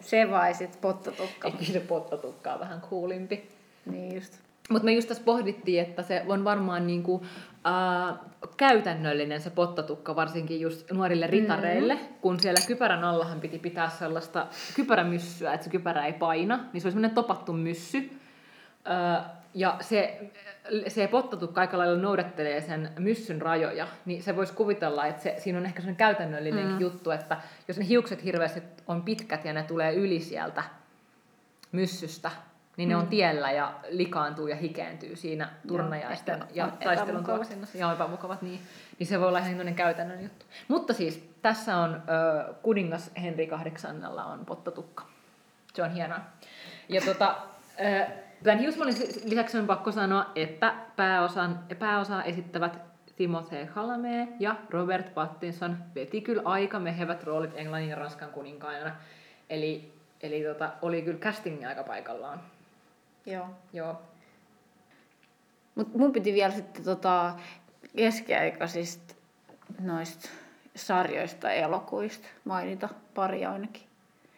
[0.00, 1.50] Se vai sit pottatukka.
[1.50, 3.48] Kyllä se pottatukka on vähän kuulimpi.
[3.86, 4.38] Niin just.
[4.70, 7.24] Mutta me just tässä pohdittiin, että se on varmaan niinku,
[7.66, 8.18] äh,
[8.56, 12.14] käytännöllinen se pottatukka, varsinkin just nuorille ritareille, mm-hmm.
[12.20, 16.88] kun siellä kypärän allahan piti pitää sellaista kypärämyssyä, että se kypärä ei paina, niin se
[16.88, 18.10] oli semmoinen topattu myssy.
[18.90, 20.30] Äh, ja se,
[20.88, 25.58] se pottatukka aika lailla noudattelee sen myssyn rajoja, niin se voisi kuvitella, että se, siinä
[25.58, 26.80] on ehkä sellainen käytännöllinen mm.
[26.80, 27.36] juttu, että
[27.68, 30.62] jos ne hiukset hirveästi on pitkät ja ne tulee yli sieltä
[31.72, 32.30] myssystä,
[32.80, 37.78] niin ne on tiellä ja likaantuu ja hikeentyy siinä turnajaisten ja on taistelun tuoksinnassa.
[37.78, 38.60] Ja epämukavat, niin,
[38.98, 40.46] niin se voi olla ihan käytännön juttu.
[40.68, 45.04] Mutta siis tässä on ö, kuningas Henri kahdeksannella on pottatukka.
[45.74, 46.20] Se on hienoa.
[46.88, 47.36] Ja tota,
[47.80, 48.06] ö,
[48.42, 52.78] tämän hiusmallin lisäksi on pakko sanoa, että pääosan, pääosaa esittävät
[53.16, 58.96] Timothée Chalamet ja Robert Pattinson veti kyllä aika mehevät roolit Englannin ja Ranskan kuninkaana.
[59.50, 62.40] Eli, eli tota, oli kyllä casting aika paikallaan.
[63.26, 63.46] Joo.
[63.72, 64.02] Joo.
[65.74, 67.34] Mut mun piti vielä sitten tota
[67.96, 69.14] keskiaikaisista
[69.80, 70.28] noista
[70.76, 73.82] sarjoista ja elokuista mainita pari ainakin.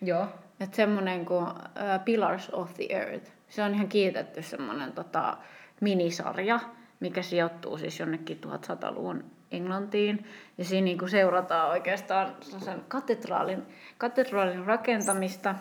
[0.03, 0.29] Joo.
[0.61, 3.31] Että semmonen kuin uh, Pillars of the Earth.
[3.49, 5.37] Se on ihan kiitetty semmonen tota,
[5.81, 6.61] minisarja,
[7.01, 10.27] mikä sijoittuu siis jonnekin 1100-luvun Englantiin.
[10.59, 13.63] Ja siinä niinku seurataan oikeastaan sen katedraalin,
[13.99, 15.55] katedraalin rakentamista.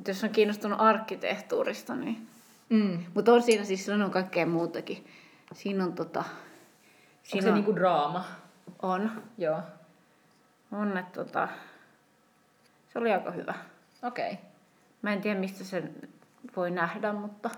[0.00, 2.26] Et jos on kiinnostunut arkkitehtuurista, niin...
[2.68, 3.04] Mm.
[3.14, 5.06] Mutta on siinä siis on kaikkea muutakin.
[5.52, 6.18] Siinä on tota...
[6.20, 6.32] Onko
[7.22, 8.24] Siinä se on, niinku draama?
[8.82, 9.60] on, Joo.
[10.72, 11.48] on, että tota...
[12.92, 13.54] Se oli aika hyvä.
[14.02, 14.32] Okei.
[14.32, 14.44] Okay.
[15.02, 15.94] Mä en tiedä, mistä sen
[16.56, 17.50] voi nähdä, mutta...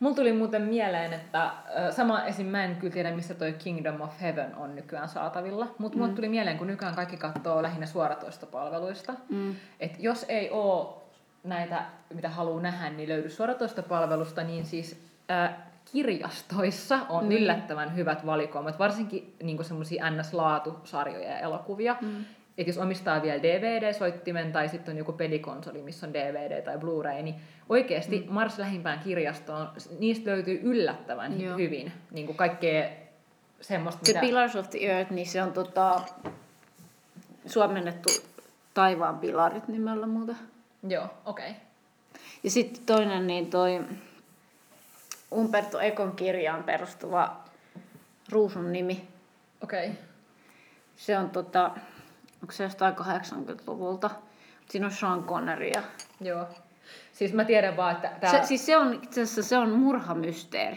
[0.00, 1.52] Mulla tuli muuten mieleen, että
[1.90, 2.46] sama esim.
[2.46, 6.02] mä en kyllä tiedä, missä toi Kingdom of Heaven on nykyään saatavilla, mutta mm.
[6.02, 9.54] mulle tuli mieleen, kun nykyään kaikki katsoo lähinnä suoratoistopalveluista, Mm.
[9.80, 11.03] että jos ei oo
[11.44, 11.84] näitä,
[12.14, 15.52] mitä haluaa nähdä, niin löydy suoratoistopalvelusta, niin siis ö,
[15.92, 17.42] kirjastoissa on Niin.
[17.42, 21.96] yllättävän hyvät valikoimat, varsinkin niin semmoisia NS-laatusarjoja ja elokuvia.
[22.00, 22.24] Mm.
[22.58, 27.22] että jos omistaa vielä DVD-soittimen tai sitten on joku pelikonsoli, missä on DVD tai Blu-ray,
[27.22, 27.34] niin
[27.68, 28.32] oikeasti mm.
[28.34, 29.68] Mars lähimpään kirjastoon,
[29.98, 31.56] niistä löytyy yllättävän Joo.
[31.56, 32.88] hyvin niin kuin kaikkea
[33.60, 34.20] semmoista, Se mitä...
[34.20, 36.00] Pillars of the Earth, niin se on tota,
[37.46, 38.08] suomennettu
[38.74, 40.34] taivaan pilarit nimellä muuta.
[40.88, 41.50] Joo, okei.
[41.50, 41.60] Okay.
[42.42, 43.84] Ja sitten toinen, niin toi
[45.32, 47.44] Umberto Econ kirjaan perustuva
[48.28, 49.08] Ruusun nimi.
[49.62, 49.88] Okei.
[49.88, 50.02] Okay.
[50.96, 51.70] Se on tota,
[52.42, 54.10] onko se jostain 80-luvulta?
[54.70, 55.82] Siinä on Sean Connery ja...
[56.20, 56.46] Joo.
[57.12, 58.30] Siis mä tiedän vaan, että tää...
[58.30, 60.76] Se, siis se on itse asiassa se on murhamysteeri.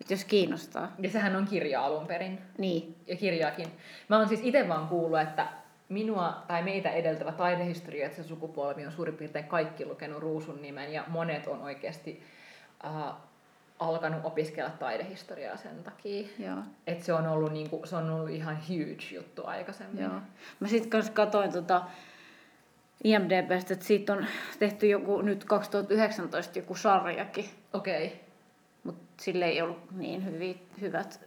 [0.00, 0.92] Että jos kiinnostaa.
[0.98, 2.38] Ja sehän on kirja alun perin.
[2.58, 2.96] Niin.
[3.06, 3.68] Ja kirjaakin.
[4.08, 5.48] Mä oon siis itse vaan kuullut, että
[5.88, 10.92] minua tai meitä edeltävä taidehistoria, että se sukupolvi on suurin piirtein kaikki lukenut Ruusun nimen
[10.92, 12.22] ja monet on oikeasti
[12.84, 13.14] äh,
[13.78, 16.28] alkanut opiskella taidehistoriaa sen takia.
[16.38, 16.58] Joo.
[16.86, 20.04] Et se on ollut niinku, se on ollut ihan huge juttu aikaisemmin.
[20.04, 20.20] Joo.
[20.60, 21.82] Mä sitten katsoin tota
[23.04, 24.26] IMDBstä, että siitä on
[24.58, 28.06] tehty joku nyt 2019 joku sarjakin, Okei.
[28.06, 28.18] Okay.
[28.84, 31.20] mutta sille ei ollut niin hyvi, hyvät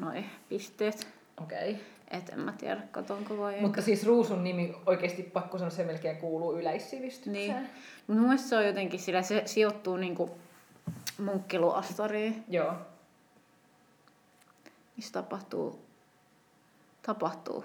[0.00, 1.06] noi pisteet.
[1.42, 1.70] Okei.
[1.70, 1.84] Okay.
[2.12, 6.16] Et en mä tiedä, katonko vai Mutta siis Ruusun nimi oikeasti pakko sanoa, se melkein
[6.16, 7.62] kuuluu yleissivistykseen.
[7.62, 7.70] Niin.
[8.06, 10.30] Mun mielestä se on jotenkin sillä, se sijoittuu niinku
[11.18, 12.74] munkkiluostariin, Joo.
[14.96, 15.80] missä tapahtuu,
[17.02, 17.64] tapahtuu.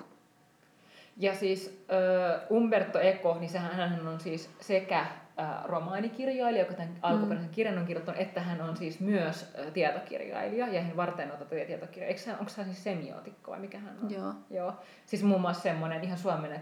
[1.17, 5.05] Ja siis äh, Umberto Eco, niin sehän hän on siis sekä
[5.39, 10.67] äh, romaanikirjailija, joka tämän alkuperäisen kirjan on kirjoittanut, että hän on siis myös äh, tietokirjailija
[10.67, 12.07] ja hän varten otettuja tietokirjoja.
[12.09, 14.11] Eikö hän, onko hän siis semiotikko vai mikä hän on?
[14.11, 14.33] Joo.
[14.49, 14.73] Joo.
[15.05, 16.17] Siis muun muassa semmoinen ihan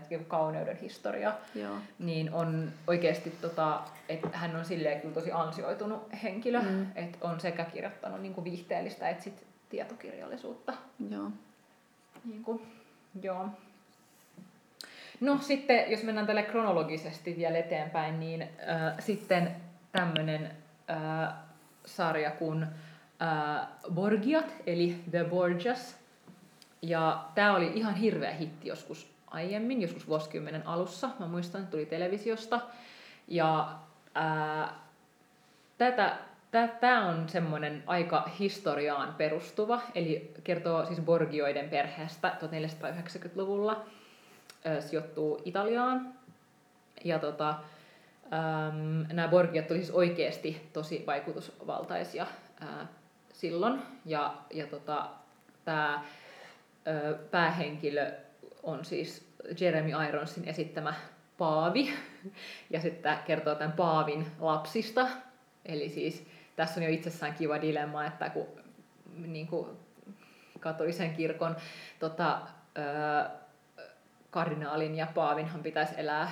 [0.09, 1.75] joku kauneuden historia, Joo.
[1.99, 6.67] niin on oikeasti, tota, että hän on silleen kyllä tosi ansioitunut henkilö, Mm.
[6.67, 6.87] mm.
[6.95, 10.73] että on sekä kirjoittanut niin kuin viihteellistä että sit tietokirjallisuutta.
[11.09, 11.31] Joo.
[12.25, 12.61] Niin kuin,
[13.21, 13.49] joo.
[15.19, 18.49] No sitten, jos mennään tälle kronologisesti vielä eteenpäin, niin äh,
[18.99, 19.55] sitten
[19.91, 20.51] tämmöinen
[20.89, 21.33] äh,
[21.85, 25.95] sarja kuin äh, Borgiat, eli The Borgias.
[26.81, 31.09] Ja tämä oli ihan hirveä hitti joskus aiemmin, joskus vuosikymmenen alussa.
[31.19, 32.59] Mä muistan, että tuli televisiosta.
[33.27, 33.75] Ja
[34.17, 34.69] äh,
[36.79, 44.04] Tämä on semmoinen aika historiaan perustuva, eli kertoo siis Borgioiden perheestä 1490-luvulla, ö,
[44.79, 46.13] sijoittuu Italiaan.
[47.03, 52.27] Ja tota, äm, nämä Borgiat oli siis oikeasti tosi vaikutusvaltaisia
[52.59, 52.87] ää,
[53.33, 53.81] silloin.
[54.05, 55.09] Ja, ja tota,
[55.65, 56.03] tämä
[57.31, 58.11] päähenkilö
[58.63, 59.27] on siis
[59.59, 60.93] Jeremy Ironsin esittämä
[61.37, 61.89] Paavi.
[62.69, 65.07] Ja sitten tämä kertoo tämän Paavin lapsista.
[65.65, 68.47] Eli siis tässä on jo itsessään kiva dilemma, että kun
[69.17, 69.67] niin kuin
[70.59, 71.55] katolisen kirkon
[71.99, 72.41] tota,
[74.35, 76.31] kardinaalin ja paavinhan pitäisi elää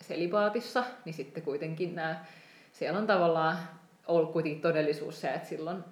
[0.00, 2.24] selibaatissa, niin sitten kuitenkin nämä,
[2.72, 3.58] siellä on tavallaan
[4.06, 5.84] ollut kuitenkin todellisuus se, että silloin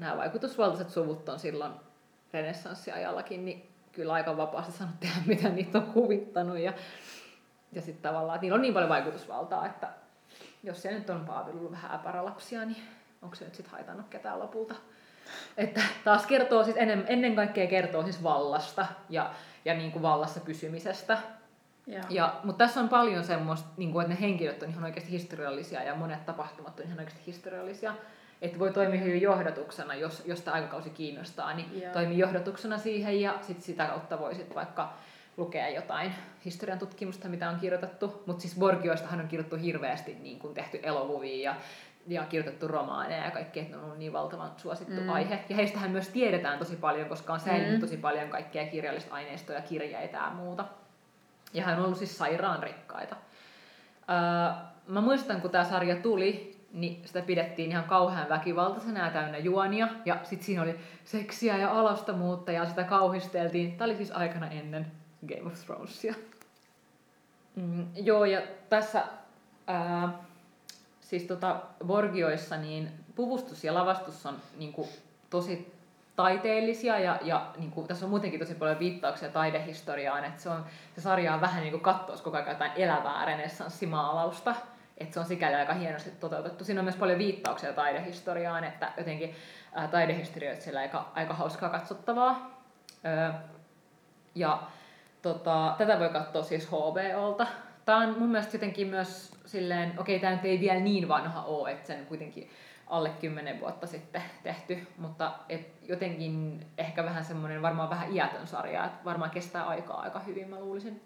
[0.00, 1.72] nämä vaikutusvaltaiset suvut on silloin
[2.32, 6.58] renessanssiajallakin, niin kyllä aika vapaasti sanonut tehdä, mitä niitä on huvittanut.
[6.58, 6.72] Ja,
[7.72, 9.88] ja sitten tavallaan, että niillä on niin paljon vaikutusvaltaa, että
[10.62, 12.82] jos se nyt on Paavi vähän äpärälapsia, niin
[13.22, 14.74] onko se nyt sitten haitannut ketään lopulta?
[15.56, 19.30] Että taas kertoo siis ennen, ennen kaikkea kertoo siis vallasta ja,
[19.64, 21.18] ja niin kuin vallassa pysymisestä.
[21.86, 22.02] Ja.
[22.10, 25.82] Ja, mutta tässä on paljon semmoista, niin kuin, että ne henkilöt on ihan oikeasti historiallisia
[25.82, 27.94] ja monet tapahtumat on ihan oikeasti historiallisia.
[28.42, 31.92] Että voi toimia hyvin johdatuksena, jos, jos tämä aikakausi kiinnostaa, niin Joo.
[31.92, 34.92] toimii johdatuksena siihen ja sit sitä kautta voisit vaikka
[35.36, 38.22] lukea jotain historian tutkimusta, mitä on kirjoitettu.
[38.26, 41.56] Mutta siis Borgioistahan on kirjoitettu hirveästi niin kuin tehty elokuvia ja
[42.06, 45.08] ja kirjoitettu romaaneja ja kaikki, että ne on ollut niin valtavan suosittu mm.
[45.08, 45.44] aihe.
[45.48, 47.80] Ja heistähän myös tiedetään tosi paljon, koska on säilynyt mm.
[47.80, 50.64] tosi paljon kaikkea kirjallista aineistoa, kirjeitä ja muuta.
[51.52, 53.16] Ja hän on ollut siis sairaan rikkaita.
[54.10, 54.54] Öö,
[54.86, 59.88] mä muistan, kun tämä sarja tuli, niin sitä pidettiin ihan kauhean väkivaltaisena ja täynnä juonia.
[60.04, 63.76] Ja sitten siinä oli seksiä ja alastomuutta ja sitä kauhisteltiin.
[63.76, 64.86] Tämä oli siis aikana ennen
[65.28, 66.14] Game of Thronesia.
[67.56, 69.04] Mm, joo, ja tässä...
[69.66, 70.29] Ää,
[71.10, 74.88] siis tota Borgioissa niin puvustus ja lavastus on niin kuin,
[75.30, 75.74] tosi
[76.16, 80.64] taiteellisia ja, ja niin kuin, tässä on muutenkin tosi paljon viittauksia taidehistoriaan, että se, on,
[80.94, 84.54] se sarja on vähän niin kuin kattoisi koko ajan jotain elävää renessanssimaalausta,
[84.98, 86.64] että se on sikäli aika hienosti toteutettu.
[86.64, 89.34] Siinä on myös paljon viittauksia taidehistoriaan, että jotenkin
[89.72, 92.62] ää, taidehistorioitsijalla aika, aika hauskaa katsottavaa.
[93.06, 93.32] Öö,
[94.34, 94.62] ja
[95.22, 97.46] tota, tätä voi katsoa siis HBOlta.
[97.84, 101.42] Tämä on mun mielestä jotenkin myös silleen, okei, okay, tämä nyt ei vielä niin vanha
[101.42, 102.50] ole, että sen kuitenkin
[102.86, 108.84] alle kymmenen vuotta sitten tehty, mutta et jotenkin ehkä vähän semmoinen varmaan vähän iätön sarja,
[108.84, 111.00] että varmaan kestää aikaa aika hyvin, mä luulisin.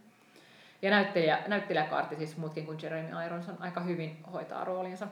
[0.83, 5.09] Ja näyttelijä, näyttelijäkaarti siis muutkin kuin Jeremy Irons on aika hyvin hoitaa roolinsa.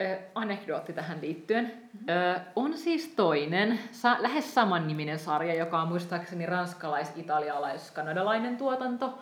[0.00, 1.64] Ö, anekdootti tähän liittyen.
[1.64, 2.08] Mm-hmm.
[2.08, 9.18] Ö, on siis toinen, sa- lähes samanniminen sarja, joka on muistaakseni ranskalais-italialais-kanadalainen tuotanto.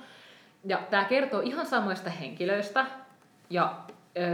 [0.65, 2.87] Ja tämä kertoo ihan samoista henkilöistä,
[3.51, 3.79] ja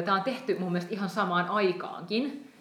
[0.05, 2.53] tämä on tehty mun mielestä ihan samaan aikaankin,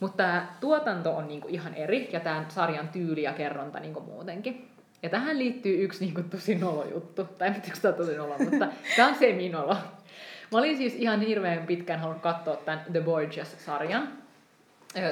[0.00, 4.68] mutta tämä tuotanto on niinku ihan eri ja tämän sarjan tyyli ja kerronta niinku muutenkin.
[5.02, 8.68] Ja tähän liittyy yksi niinku tosi nolo juttu, tai en tiedä, tämä tosi nolo, mutta
[8.96, 9.76] tämä on seminolo.
[10.52, 14.08] Mä olin siis ihan hirveän pitkään halunnut katsoa tämän The Borgias-sarjan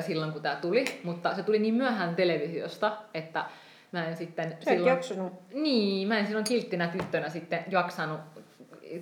[0.00, 3.44] silloin, kun tämä tuli, mutta se tuli niin myöhään televisiosta, että
[3.92, 4.90] mä en sitten Sä silloin...
[4.90, 5.32] jaksanut.
[5.54, 8.20] Niin, mä en silloin kilttinä tyttönä sitten jaksanut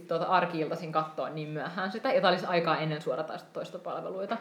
[0.09, 4.37] tuota, arkiiltaisin katsoa niin myöhään sitä, ja tämä olisi aikaa ennen suoratoistopalveluita.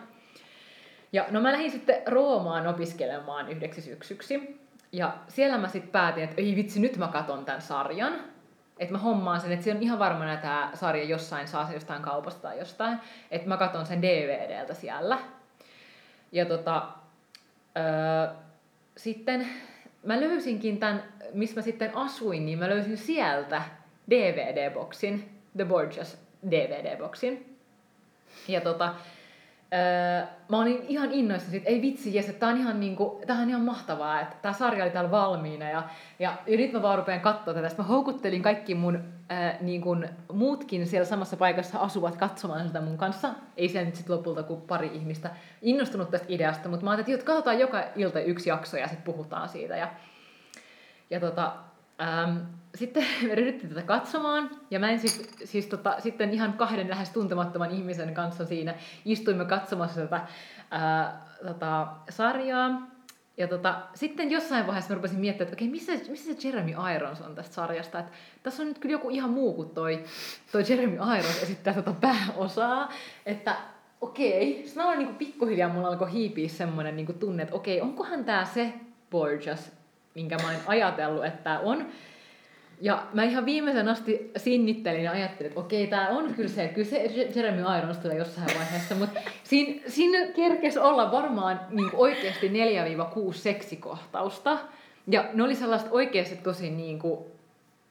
[1.14, 4.62] Ja no mä lähdin sitten Roomaan opiskelemaan yhdeksi syksyksi.
[4.92, 8.14] Ja siellä mä sitten päätin, että ei vitsi, nyt mä katon tämän sarjan.
[8.80, 11.74] Että mä hommaan sen, että se on ihan varmana että tämä sarja jossain saa se
[11.74, 13.00] jostain kaupasta tai jostain.
[13.32, 15.20] Että mä katon sen DVDltä siellä.
[16.32, 16.88] Ja tota,
[17.78, 18.36] öö,
[18.98, 19.48] sitten
[20.08, 21.04] mä löysinkin tämän,
[21.34, 23.62] missä mä sitten asuin, niin mä löysin sieltä
[24.10, 25.20] DVD-boksin.
[25.58, 26.18] The Borgias
[26.50, 27.58] DVD-boksin.
[28.48, 28.96] Ja tota,
[29.74, 33.38] öö, mä olin ihan innoissa siitä, ei vitsi, jes, että tää on ihan, niinku, tää
[33.38, 35.70] on ihan mahtavaa, että tää sarja oli täällä valmiina.
[35.70, 35.84] Ja,
[36.20, 37.70] ja, ja nyt mä vaan rupean katsoa tätä.
[37.70, 39.98] Sitten mä houkuttelin kaikki mun öö, niinku,
[40.34, 43.30] muutkin siellä samassa paikassa asuvat katsomaan sitä mun kanssa.
[43.58, 47.28] Ei se nyt sit lopulta kuin pari ihmistä innostunut tästä ideasta, mutta mä ajattelin, että
[47.28, 49.78] katsotaan joka ilta yksi jakso ja sitten puhutaan siitä.
[49.78, 49.88] Ja,
[51.10, 51.54] ja tota,
[52.02, 52.38] Ähm,
[52.78, 57.10] sitten me ryhdyttiin tätä katsomaan, ja mä en siis, siis tota, sitten ihan kahden lähes
[57.10, 58.76] tuntemattoman ihmisen kanssa siinä
[59.06, 60.22] istuimme katsomassa tätä
[60.72, 62.98] ää, tota, sarjaa.
[63.38, 67.22] Ja tota, sitten jossain vaiheessa mä rupesin miettimään, että okei, missä, missä se Jeremy Irons
[67.22, 68.00] on tästä sarjasta?
[68.00, 68.12] Että
[68.44, 70.04] tässä on nyt kyllä joku ihan muu kuin toi,
[70.52, 72.92] toi Jeremy Irons esittää tota pääosaa.
[73.26, 73.56] Että
[74.02, 78.46] okei, sitten mä niin pikkuhiljaa mulla alkoi hiipiä semmoinen niin tunne, että okei, onkohan tämä
[78.46, 78.74] se
[79.12, 79.72] Borges,
[80.16, 81.88] minkä mä oon ajatellut, että on.
[82.82, 86.88] Ja mä ihan viimeisen asti sinnittelin ja ajattelin, että okei, tää on kyllä se, kyllä
[86.88, 92.52] se Jeremy Irons tulee jossain vaiheessa, mutta siinä, siinä kerkesi olla varmaan niin oikeasti
[93.30, 94.58] 4-6 seksikohtausta.
[95.08, 97.20] Ja ne oli sellaista oikeasti tosi niin kuin,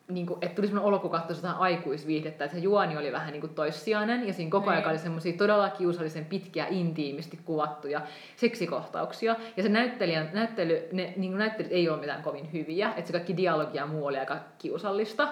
[0.08, 3.32] niin kuin, että tuli semmoinen olo, kun katsoi jotain aikuisviihdettä, että se juoni oli vähän
[3.32, 4.90] niin kuin toissijainen, ja siinä koko ajan Niin.
[4.90, 8.00] oli semmoisia todella kiusallisen pitkiä, intiimisti kuvattuja
[8.36, 9.36] seksikohtauksia.
[9.56, 13.12] Ja se näyttelijän, näyttely, ne niin kuin näyttelyt ei ole mitään kovin hyviä, että se
[13.12, 15.28] kaikki dialogia ja muu oli aika kiusallista.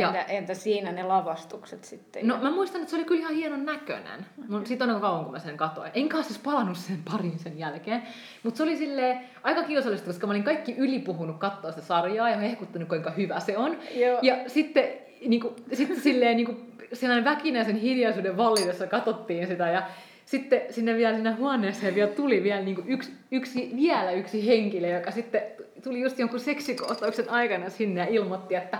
[0.00, 2.28] Ja- Entä, entä siinä ne lavastukset sitten?
[2.28, 4.26] No mä muistan, että se oli kyllä ihan hienon näköinen.
[4.48, 5.90] Mun, siitä on aika kauan, kun mä sen katoin.
[5.94, 8.02] Enkä siis palannut sen parin sen jälkeen.
[8.42, 12.36] Mutta se oli silleen aika kiusallista, koska mä olin kaikki ylipuhunut katsoa sitä sarjaa ja
[12.36, 13.76] hehkuttanut, kuinka hyvä se on.
[13.96, 14.18] Joo.
[14.22, 14.84] Ja sitten,
[15.26, 16.56] niinku, sitten silleen niinku,
[16.92, 19.82] sellainen väkinäisen hiljaisuuden vallitessa katsottiin sitä ja
[20.26, 25.10] sitten sinne vielä sinne huoneeseen vielä tuli vielä niinku yksi, yksi, vielä yksi henkilö, joka
[25.10, 25.42] sitten
[25.84, 28.78] tuli just jonkun seksikohtauksen aikana sinne ja ilmoitti, että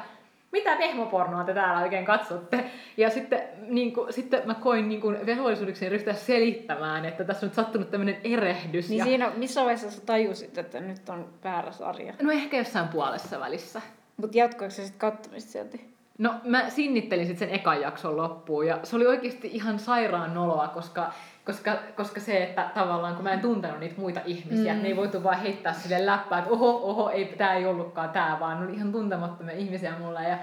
[0.57, 2.65] mitä pehmopornoa te täällä oikein katsotte?
[2.97, 7.49] Ja sitten, niin kuin, sitten mä koin niin kuin velvollisuudekseni ryhtyä selittämään, että tässä on
[7.49, 8.89] nyt sattunut tämmöinen erehdys.
[8.89, 9.05] Niin ja...
[9.05, 12.15] siinä, missä vaiheessa sä tajusit, että nyt on väärä sarja?
[12.23, 13.83] No ehkä jossain puolessa välissä.
[14.17, 15.97] Mutta jatkoiko se sitten kattomista silti?
[16.19, 20.69] No mä sinnittelin sitten sen ekan jakson loppuun ja se oli oikeasti ihan sairaan noloa,
[20.69, 21.13] koska,
[21.47, 24.83] koska, koska se, että tavallaan kun mä en tuntenut niitä muita ihmisiä, mm.
[24.83, 28.41] Ne ei voitu vaan heittää sille läppää, että oho, oho, ei, tää ei ollutkaan tää,
[28.41, 30.39] vaan ne oli ihan tuntemattomia ihmisiä mulle ja,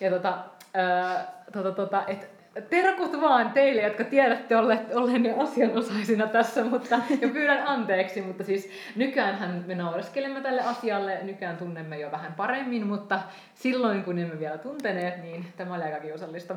[0.00, 0.38] ja tota,
[0.74, 7.28] ää, tota, tota, et, Terkut vaan teille, jotka tiedätte olleet, olleen asianosaisina tässä, mutta, ja
[7.28, 13.20] pyydän anteeksi, mutta siis nykyäänhän me naureskelemme tälle asialle, nykyään tunnemme jo vähän paremmin, mutta
[13.54, 16.56] silloin kun emme vielä tunteneet, niin tämä oli aika kiusallista.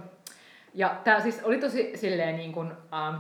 [0.74, 3.16] Ja tämä siis oli tosi silleen niin kuin, ähm,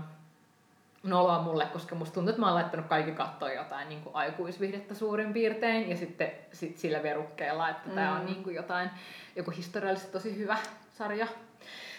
[1.05, 4.93] noloa mulle, koska musta tuntuu, että mä oon laittanut kaikki kattoon jotain niin kuin aikuisvihdettä
[4.93, 7.95] suurin piirtein, ja sitten sit sillä verukkeella, että mm.
[7.95, 8.89] tämä on niin kuin jotain,
[9.35, 10.57] joku historiallisesti tosi hyvä
[10.93, 11.27] sarja.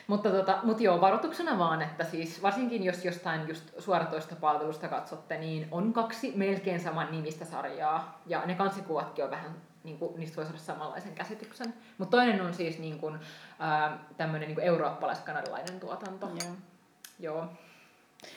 [0.06, 5.38] Mutta tota, mut joo, varoituksena vaan, että siis varsinkin jos jostain just suoratoista palvelusta katsotte,
[5.38, 8.20] niin on kaksi melkein saman nimistä sarjaa.
[8.26, 9.50] Ja ne kansikuvatkin on vähän,
[9.84, 11.74] niin kuin, niistä voi saada samanlaisen käsityksen.
[11.98, 13.18] Mutta toinen on siis niin kuin,
[13.58, 16.26] ää, tämmöinen niin eurooppalais-kanadalainen tuotanto.
[16.26, 16.54] Joo.
[17.18, 17.48] Joo.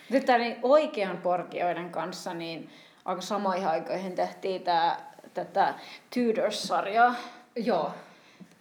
[0.10, 2.70] Nyt niin oikean porkioiden kanssa, niin
[3.06, 5.74] aika samoihin aikoihin tehtiin tää, tätä
[6.14, 7.16] Tudors-sarjaa,
[7.56, 7.92] Joo,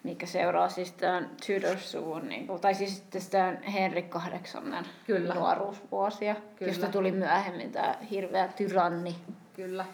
[0.03, 5.35] mikä seuraa siis tämän Tudors-suvun, niin kuin, tai siis tämän Henrik VIII Kyllä.
[5.35, 6.71] nuoruusvuosia, Kyllä.
[6.73, 9.17] josta tuli myöhemmin tämä hirveä tyranni.
[9.57, 9.85] kyllä.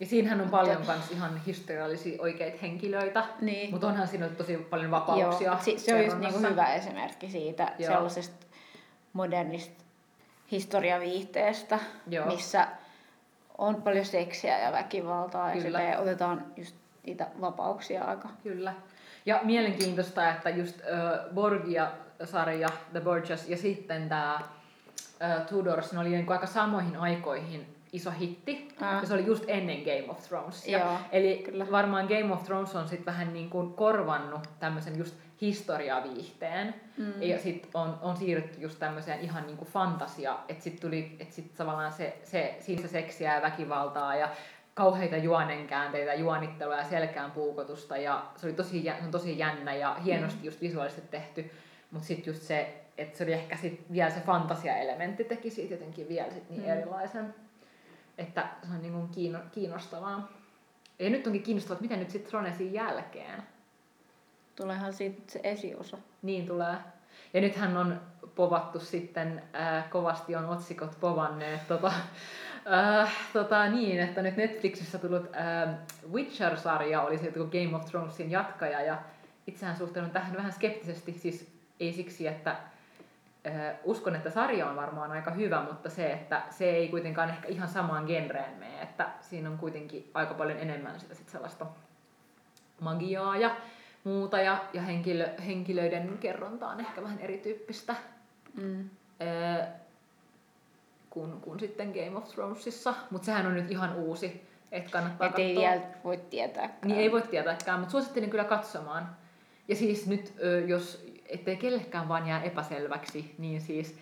[0.00, 3.70] Ja siinähän on paljon kans ihan historiallisia oikeita henkilöitä, Niin.
[3.70, 5.46] mutta onhan siinä tosi paljon vapauksia.
[5.46, 7.92] Joo, si- se on just niinku hyvä esimerkki siitä Joo.
[7.92, 8.46] sellaisesta
[9.12, 9.84] modernista
[10.52, 12.26] historiaviihteestä, Joo.
[12.26, 12.68] missä
[13.58, 15.64] on paljon seksiä ja väkivaltaa ja Kyllä.
[15.64, 16.76] silleen otetaan just
[17.06, 18.28] niitä vapauksia aika.
[18.42, 18.74] Kyllä.
[19.26, 24.34] Ja mielenkiintoista, että just äh, Borgia-sarja, The Borgias, ja sitten tämä
[25.22, 28.68] äh, Tudors, ne oli niinku aika samoihin aikoihin iso hitti.
[28.80, 29.02] Ah.
[29.02, 30.78] Ja se oli just ennen Game of Thronesia.
[30.78, 31.70] Joo, Eli kyllä.
[31.70, 36.74] varmaan Game of Thrones on sitten vähän niin kuin korvannut tämmöisen just historiaviihteen.
[36.96, 37.22] Mm.
[37.22, 41.34] Ja sitten on, on siirrytty just tämmöiseen ihan niin kuin fantasia, että sitten tuli, että
[41.34, 44.28] sitten tavallaan se, se, siinä se seksiä ja väkivaltaa ja
[44.74, 49.94] kauheita juonenkäänteitä, juonittelua ja selkään puukotusta ja se oli tosi, se on tosi jännä ja
[49.94, 51.50] hienosti just visuaalisesti tehty,
[51.90, 56.08] mutta sitten just se, että se oli ehkä sit vielä se fantasia-elementti teki siitä jotenkin
[56.08, 56.68] vielä sit niin Mm.
[56.70, 57.34] erilaisen,
[58.18, 60.28] että se on niin kuin kiinno, kiinnostavaa.
[60.98, 63.42] Ja nyt onkin kiinnostavaa, että miten nyt sitten Thronesin jälkeen
[64.56, 65.98] Tuleehan siitä se esiosa.
[66.22, 66.76] niin tulee.
[67.34, 68.00] Ja nythän on
[68.34, 71.92] povattu sitten, äh, kovasti on otsikot povanneet tota,
[72.72, 75.74] äh, tota, niin, että nyt Netflixissä tullut äh,
[76.12, 78.98] Witcher-sarja oli se Game of Thronesin jatkaja ja
[79.46, 85.10] itsehän suhtaudun tähän vähän skeptisesti, siis ei siksi, että äh, uskon, että sarja on varmaan
[85.10, 89.50] aika hyvä, mutta se, että se ei kuitenkaan ehkä ihan samaan genreen mene, että siinä
[89.50, 91.66] on kuitenkin aika paljon enemmän sitä sit sellaista
[92.80, 93.56] magiaa ja
[94.06, 97.94] muuta ja, ja henkilö, henkilöiden kerronta on ehkä vähän erityyppistä
[98.62, 98.90] Mm.
[99.20, 99.72] ää,
[101.10, 104.42] kuin, kuin sitten Game of Thronesissa, mutta sehän on nyt ihan uusi,
[104.72, 105.70] että kannattaa Et ei katsoa.
[105.70, 106.76] vielä voi tietää.
[106.84, 109.16] Niin ei voi tietääkään, mutta suosittelen kyllä katsomaan.
[109.68, 110.34] Ja siis nyt,
[110.66, 113.98] jos ettei kellekään vaan jää epäselväksi, niin siis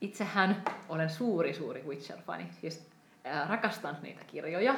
[0.00, 2.44] itsehän olen suuri, suuri Witcher-fani.
[2.60, 2.86] Siis
[3.48, 4.74] rakastan niitä kirjoja.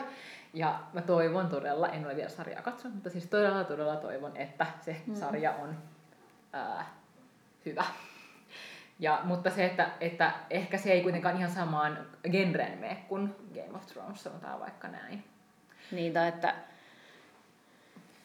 [0.57, 4.66] Ja mä toivon todella, en ole vielä sarjaa katsonut, mutta siis todella, todella toivon, että
[4.80, 5.14] se Mm.
[5.14, 5.78] sarja on
[6.52, 6.94] ää,
[7.66, 7.84] hyvä.
[8.98, 13.76] Ja, mutta se, että, että ehkä se ei kuitenkaan ihan samaan genreen mene kuin Game
[13.76, 15.24] of Thrones, sanotaan vaikka näin.
[15.92, 16.54] Niin, tai että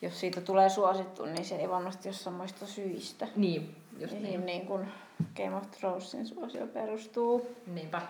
[0.01, 3.27] jos siitä tulee suosittu, niin se ei varmasti ole samoista syistä.
[3.35, 4.45] Niin, just Mihin niin.
[4.45, 4.87] niin kuin
[5.37, 7.55] Game of Thronesin suosio perustuu.
[7.67, 8.01] Niinpä.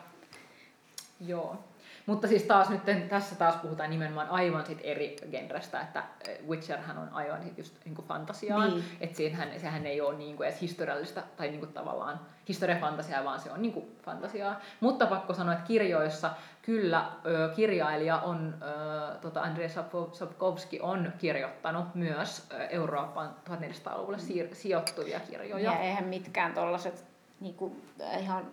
[1.19, 1.57] Joo.
[2.05, 6.03] Mutta siis taas nyt tässä taas puhutaan nimenomaan aivan sit eri genrestä, että
[6.47, 8.83] Witcherhän on aivan sit just niinku fantasiaa, niin.
[9.01, 13.61] että siinähän, sehän ei ole niinku edes historiallista tai niinku tavallaan historiafantasiaa, vaan se on
[13.61, 14.59] niinku fantasiaa.
[14.79, 16.31] Mutta pakko sanoa, että kirjoissa
[16.61, 19.69] kyllä ö, kirjailija on, ö, tota Andrei
[20.13, 25.71] Sapkowski on kirjoittanut myös Euroopan 1400-luvulle siir- sijoittuvia kirjoja.
[25.71, 27.05] Ja eihän mitkään tollaset
[27.39, 27.77] niinku,
[28.19, 28.45] ihan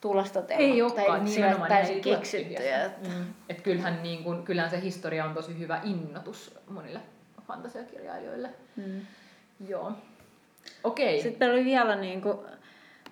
[0.00, 0.42] tulosta.
[0.48, 2.84] Ei olekaan, nimenomaan täysin keksittyjä.
[2.84, 3.08] Että...
[3.08, 3.24] Mm.
[3.48, 7.00] Et kyllähän, niin kun, kyllähän se historia on tosi hyvä innotus monille
[7.46, 8.50] fantasiakirjailijoille.
[8.76, 9.00] Mm.
[9.68, 9.92] Joo.
[10.84, 11.14] Okei.
[11.14, 11.22] Okay.
[11.22, 12.38] Sitten meillä oli vielä niin kuin,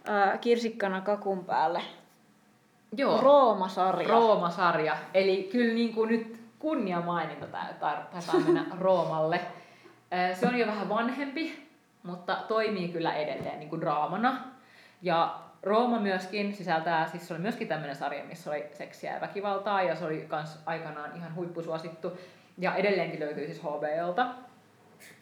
[0.09, 1.83] äh, kirsikkana kakun päälle
[2.97, 3.21] Joo.
[3.21, 4.09] Rooma-sarja.
[4.09, 4.97] Rooma-sarja.
[5.15, 8.11] Eli kyllä niin kuin nyt kunnia maininta taitaa
[8.45, 9.41] mennä Roomalle.
[10.35, 11.69] Se on jo vähän vanhempi,
[12.03, 14.39] mutta toimii kyllä edelleen niin kuin draamana.
[15.03, 19.83] Ja Rooma myöskin sisältää, siis se oli myöskin tämmöinen sarja, missä oli seksiä ja väkivaltaa,
[19.83, 22.19] ja se oli kans aikanaan ihan huippusuosittu.
[22.59, 24.27] Ja edelleenkin löytyy siis HBOlta.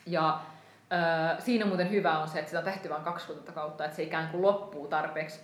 [0.06, 0.40] Ja
[0.92, 4.02] ö, siinä muuten hyvä on se, että sitä on tehty vain 20 kautta, että se
[4.02, 5.40] ikään kuin loppuu tarpeeksi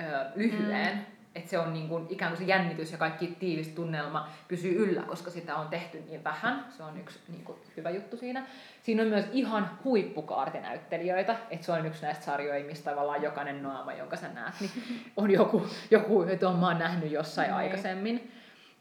[0.00, 0.02] ö,
[0.34, 0.94] lyhyen.
[0.94, 4.84] Mm että se on niin kuin, ikään kuin se jännitys ja kaikki tiivis tunnelma pysyy
[4.84, 6.64] yllä, koska sitä on tehty niin vähän.
[6.76, 8.46] Se on yksi niin kuin, hyvä juttu siinä.
[8.82, 13.92] Siinä on myös ihan huippukaartinäyttelijöitä, että se on yksi näistä sarjoja, mistä tavallaan jokainen naama,
[13.92, 14.70] jonka sä näet, niin
[15.16, 17.56] on joku, joku jota mä oon nähnyt jossain mm.
[17.56, 18.32] aikaisemmin.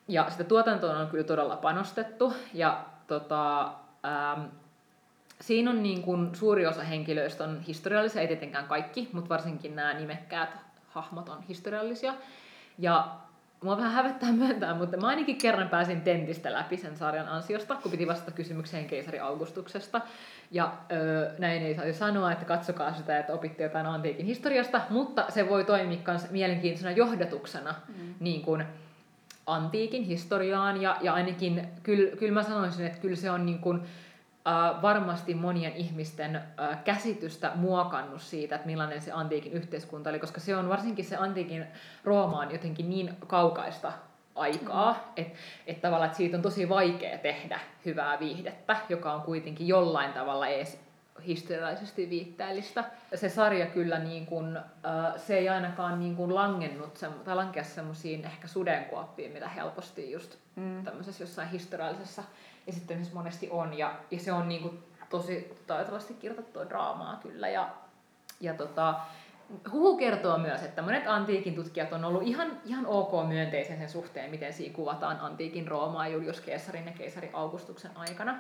[0.08, 2.34] Ja sitä tuotantoa on kyllä todella panostettu.
[2.54, 3.64] Ja tota,
[4.06, 4.42] ähm,
[5.42, 9.94] siinä on niin kuin, suuri osa henkilöistä on historiallisia, ei tietenkään kaikki, mutta varsinkin nämä
[9.94, 10.50] nimekkäät
[10.88, 12.14] hahmot on historiallisia.
[12.78, 13.16] Ja
[13.64, 17.92] mua vähän hävettää myöntää, mutta mä ainakin kerran pääsin tentistä läpi sen sarjan ansiosta, kun
[17.92, 20.02] piti vastata kysymykseen keisari Augustuksesta.
[20.52, 25.26] Ja öö, näin ei saa sanoa, että katsokaa sitä, että opitte jotain antiikin historiasta, mutta
[25.30, 28.14] se voi toimia myös mielenkiintoisena johdatuksena mm.
[28.20, 28.64] niin kuin
[29.46, 30.82] antiikin historiaan.
[30.82, 33.82] Ja, ja ainakin kyllä, kyllä mä sanoisin, että kyllä se on niin kuin,
[34.48, 40.40] äh, varmasti monien ihmisten äh, käsitystä muokannut siitä, että millainen se antiikin yhteiskunta oli, koska
[40.40, 41.66] se on varsinkin se antiikin
[42.04, 43.92] Roomaan jotenkin niin kaukaista
[44.36, 45.00] aikaa, mm.
[45.16, 45.38] että
[45.68, 50.48] et tavallaan että siitä on tosi vaikea tehdä hyvää viihdettä, joka on kuitenkin jollain tavalla
[50.48, 50.86] edes
[51.26, 52.84] historiallisesti viitteellistä.
[53.16, 54.64] Se sarja kyllä niin kun, äh,
[55.18, 60.36] se ei ainakaan niin kun langennut se, tai lankea semmoisiin ehkä sudenkuoppiin, mitä helposti just
[60.56, 60.84] mm.
[60.84, 62.24] tämmöisessä jossain historiallisessa
[62.68, 63.78] esittämisessä monesti on.
[63.78, 67.50] Ja, ja se on niin kuin tosi taitavasti kirjoitettua draamaa kyllä.
[67.50, 67.70] Ja,
[68.42, 68.96] ja tota,
[69.72, 74.32] Huhu kertoo myös, että monet antiikin tutkijat on ollut ihan, ihan ok myönteisen sen suhteen,
[74.32, 78.40] miten siinä kuvataan antiikin Roomaa Julius Caesarin ja keisari Augustuksen aikana.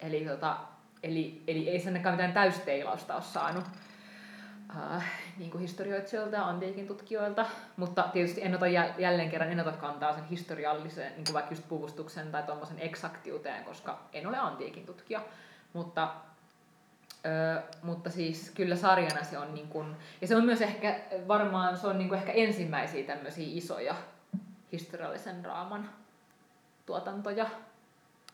[0.00, 0.56] Eli, tota,
[1.02, 3.64] eli, eli ei sen mitään täysteilausta ole saanut
[4.76, 5.04] äh,
[5.36, 7.46] niin kuin historioitsijoilta ja antiikin tutkijoilta,
[7.76, 8.66] mutta tietysti en ota
[8.98, 13.64] jälleen kerran en ota kantaa sen historiallisen, niin kuin vaikka just puvustuksen tai tuommoisen eksaktiuteen,
[13.64, 15.20] koska en ole antiikin tutkija,
[15.72, 16.14] mutta
[17.26, 21.76] Öö, mutta siis kyllä sarjana se on niin kuin, ja se on myös ehkä varmaan
[21.76, 23.94] se on niin ehkä ensimmäisiä tämmöisiä isoja
[24.72, 25.90] historiallisen raaman
[26.86, 27.46] tuotantoja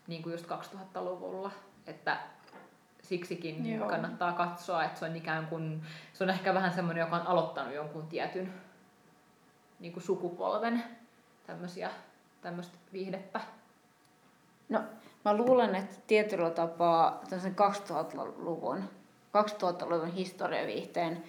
[0.06, 1.50] niin kuin just 2000-luvulla,
[1.86, 2.18] että
[3.14, 3.88] siksikin Joo.
[3.88, 7.74] kannattaa katsoa, että se on ikään kuin, se on ehkä vähän semmoinen, joka on aloittanut
[7.74, 8.52] jonkun tietyn
[9.80, 10.84] niin kuin sukupolven
[11.46, 11.90] tämmöisiä,
[12.42, 13.40] tämmöistä viihdettä.
[14.68, 14.82] No,
[15.24, 18.84] mä luulen, että tietyllä tapaa 2000-luvun,
[19.34, 21.24] 2000-luvun historiaviihteen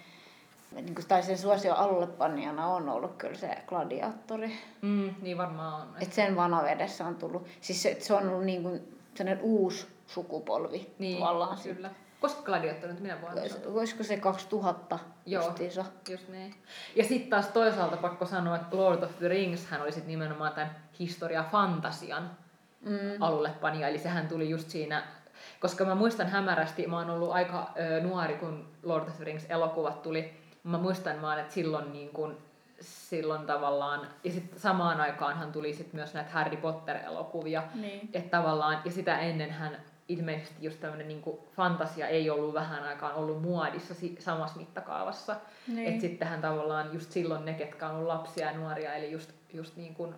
[0.72, 4.52] niin kuin, tai sen suosio alullepannijana on ollut kyllä se gladiaattori.
[4.82, 5.88] Mm, niin varmaan on.
[6.00, 10.94] Et sen vanavedessä on tullut, siis se, se on ollut niin kuin sellainen uusi sukupolvi
[10.98, 11.58] niin, tavallaan.
[11.62, 11.90] Kyllä.
[12.20, 13.42] Koska gladiaattori nyt minä vuonna
[13.74, 15.84] Voisiko se 2000 Joo, justiinsa?
[16.08, 16.54] just niin.
[16.96, 20.52] Ja sitten taas toisaalta pakko sanoa, että Lord of the Rings hän oli sit nimenomaan
[20.52, 22.30] tämän historia-fantasian
[22.80, 23.22] mm.
[23.22, 23.88] alullepanija.
[23.88, 25.02] Eli sehän tuli just siinä,
[25.60, 29.46] koska mä muistan hämärästi, mä oon ollut aika ö, nuori, kun Lord of the Rings
[29.48, 30.32] elokuvat tuli.
[30.62, 32.36] Mä muistan vaan, että silloin niin kun,
[32.80, 38.08] silloin tavallaan, ja sitten samaan aikaanhan tuli sit myös näitä Harry Potter-elokuvia, niin.
[38.12, 41.22] että tavallaan, ja sitä ennen hän ilmeisesti just tämmöinen niin
[41.56, 45.36] fantasia ei ollut vähän aikaan ollut muodissa samassa mittakaavassa.
[45.68, 45.88] Niin.
[45.88, 49.76] Että sittenhän tavallaan just silloin ne, ketkä on ollut lapsia ja nuoria, eli just, just
[49.76, 50.14] niin kuin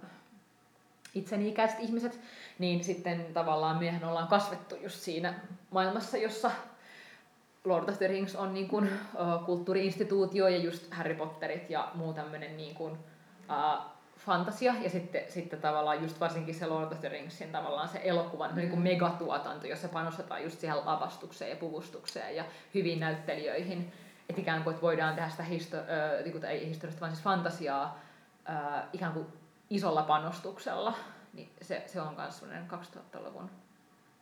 [1.15, 2.21] itseni ikäiset ihmiset,
[2.59, 5.35] niin sitten tavallaan miehen ollaan kasvettu just siinä
[5.71, 6.51] maailmassa, jossa
[7.65, 12.13] Lord of the Rings on niin kuin, uh, kulttuuriinstituutio ja just Harry Potterit ja muu
[12.13, 17.09] tämmöinen niin kuin, uh, fantasia ja sitten, sitten tavallaan just varsinkin se Lord of the
[17.09, 18.57] Ringsin tavallaan se elokuvan mm.
[18.57, 22.45] niin kuin megatuotanto, jossa panostetaan just siihen lavastukseen ja puvustukseen ja
[22.75, 23.93] hyviin näyttelijöihin.
[24.29, 27.25] Että ikään kuin että voidaan tehdä sitä histo- äh, niin kuin, ei historiasta, vaan siis
[27.25, 28.01] fantasiaa
[28.51, 29.27] äh, ikään kuin
[29.71, 30.95] isolla panostuksella,
[31.33, 33.51] niin se, se on myös sellainen 2000-luvun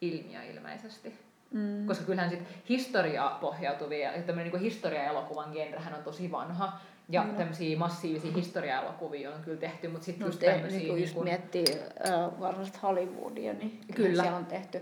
[0.01, 1.27] ilmiö ilmeisesti.
[1.51, 1.87] Mm.
[1.87, 6.79] Koska kyllähän sit historiaa pohjautuvia, ja tämmöinen niin historia-elokuvan genrehän on tosi vanha,
[7.09, 7.35] ja mm.
[7.35, 10.79] tämmöisiä massiivisia historia-elokuvia on kyllä tehty, mutta sitten no, just tämmöisiä...
[10.79, 11.25] Niin just kun...
[11.25, 11.65] miettii
[12.09, 14.23] äh, varmasti Hollywoodia, niin kyllä.
[14.23, 14.79] siellä on tehty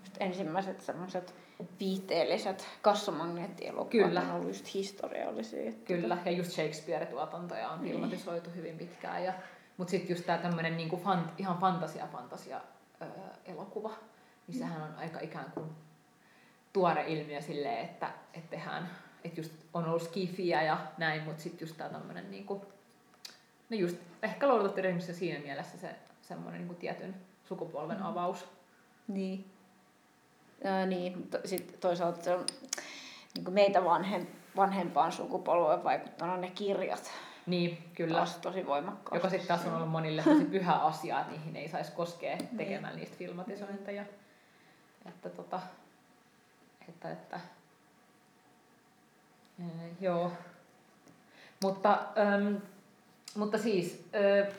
[0.00, 1.34] just ensimmäiset semmoiset
[1.80, 4.20] viihteelliset kassamagneettielokuvat kyllä.
[4.20, 5.72] on ollut just historiallisia.
[5.84, 7.92] Kyllä, ja just Shakespeare-tuotantoja on niin.
[7.92, 9.24] filmatisoitu hyvin pitkään.
[9.24, 9.32] Ja,
[9.76, 12.60] mutta sitten just tämä tämmöinen niinku fan, ihan fantasia-fantasia
[13.02, 13.08] öö,
[13.44, 13.90] elokuva,
[14.46, 15.66] niin sehän on aika ikään kuin
[16.72, 18.90] tuore ilmiö silleen, että, että tehdään,
[19.24, 22.66] että just on ollut skifiä ja näin, mutta sitten just tämä tämmöinen niinku,
[23.70, 27.14] no just ehkä Lord siinä mielessä se semmoinen niinku tietyn
[27.44, 28.06] sukupolven mm.
[28.06, 28.48] avaus.
[29.08, 29.44] Niin.
[30.64, 32.46] Ää, niin, mutta sitten toisaalta se on
[33.34, 37.12] niin kuin meitä vanhem, vanhempaan sukupolveen vaikuttanut ne kirjat.
[37.46, 38.16] Niin, kyllä.
[38.16, 39.16] Taas tosi voimakkaasti.
[39.16, 42.56] Joka sitten taas on ollut monille tosi pyhä asia, että niihin ei saisi koskea niin.
[42.56, 43.00] tekemään niin.
[43.00, 44.04] niistä filmatisointeja.
[45.06, 45.60] Että tota,
[46.88, 47.40] että, että
[49.60, 50.32] ee, joo.
[51.62, 52.54] Mutta, ähm,
[53.36, 54.54] mutta siis äh,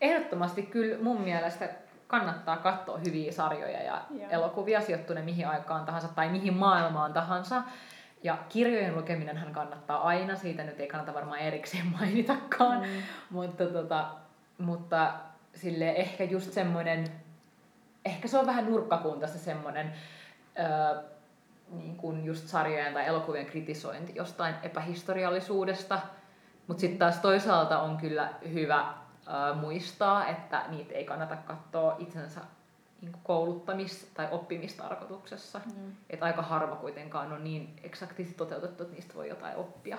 [0.00, 1.68] ehdottomasti kyllä mun mielestä
[2.06, 4.30] kannattaa katsoa hyviä sarjoja ja Joo.
[4.30, 7.62] elokuvia sijoittuneen mihin aikaan tahansa tai mihin maailmaan tahansa.
[8.22, 13.02] Ja kirjojen lukeminen hän kannattaa aina, siitä nyt ei kannata varmaan erikseen mainitakaan, mm.
[13.30, 14.10] mutta, tota,
[14.58, 15.12] mutta
[15.54, 17.04] sille ehkä just semmoinen,
[18.04, 19.92] ehkä se on vähän nurkkakunta se semmoinen,
[20.58, 21.02] öö,
[21.70, 26.00] niin kuin just sarjojen tai elokuvien kritisointi jostain epähistoriallisuudesta,
[26.66, 28.94] mutta sitten taas toisaalta on kyllä hyvä
[29.60, 32.40] muistaa, että niitä ei kannata katsoa itsensä
[33.00, 35.60] niin kouluttamis- tai oppimistarkoituksessa.
[35.76, 35.92] Mm.
[36.10, 39.98] Että aika harva kuitenkaan on niin eksaktisesti toteutettu, että niistä voi jotain oppia.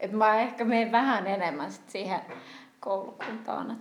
[0.00, 2.20] Et mä ehkä menen vähän enemmän sit siihen
[2.80, 3.78] koulukuntaan.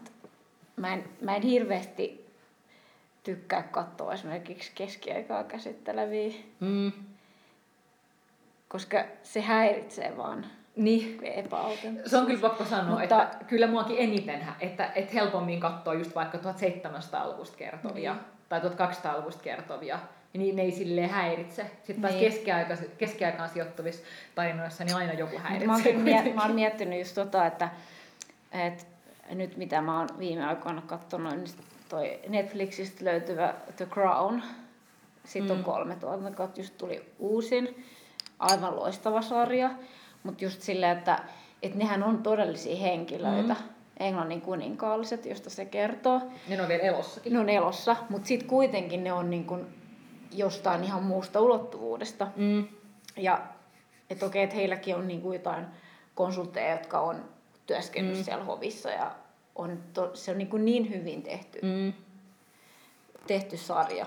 [0.76, 2.27] Mä, en, mä en hirveästi
[3.28, 6.34] tykkää katsoa esimerkiksi keskiaikaa käsitteleviä.
[6.60, 6.92] Mm.
[8.68, 11.20] Koska se häiritsee vaan niin.
[12.06, 13.24] Se on kyllä pakko sanoa, Mutta...
[13.24, 18.24] että kyllä muakin eniten, että, että helpommin katsoa just vaikka 1700-luvusta kertovia niin.
[18.50, 20.00] tai 1200-luvusta kertovia,
[20.34, 21.72] niin ne ei silleen häiritse.
[21.84, 22.32] Sitten taas niin.
[22.32, 24.04] keskiaika, keskiaikaan sijoittuvissa
[24.36, 25.68] tarinoissa niin aina joku häiritsee.
[25.68, 27.70] Mä oon, miet, mä oon miettinyt just tota, että,
[28.52, 28.84] että
[29.30, 31.48] nyt mitä mä oon viime aikoina katsonut, niin
[31.90, 34.42] toi Netflixistä löytyvä The Crown,
[35.26, 35.60] sitten mm.
[35.60, 37.86] on kolme tuotantoa, just tuli uusin,
[38.40, 39.70] aivan loistava sarja.
[40.24, 41.20] Mutta just silleen, että,
[41.64, 43.54] että nehän on todellisia henkilöitä.
[43.54, 43.70] Mm.
[44.00, 46.22] Englannin kuninkaalliset, josta se kertoo.
[46.48, 47.34] Ne on vielä elossakin.
[47.34, 49.66] Ne on elossa, mutta sitten kuitenkin ne on niin kuin
[50.32, 52.28] jostain ihan muusta ulottuvuudesta.
[52.36, 52.68] Mm.
[53.18, 53.42] Ja
[54.10, 55.66] että okei, että heilläkin on niin kuin jotain
[56.16, 57.26] konsultteja, jotka on
[57.68, 58.26] työskennellyt mm.
[58.26, 59.12] siellä hovissa ja
[59.58, 61.94] on to, se on niin, kuin niin hyvin tehty, mm.
[63.28, 64.06] tehty sarja.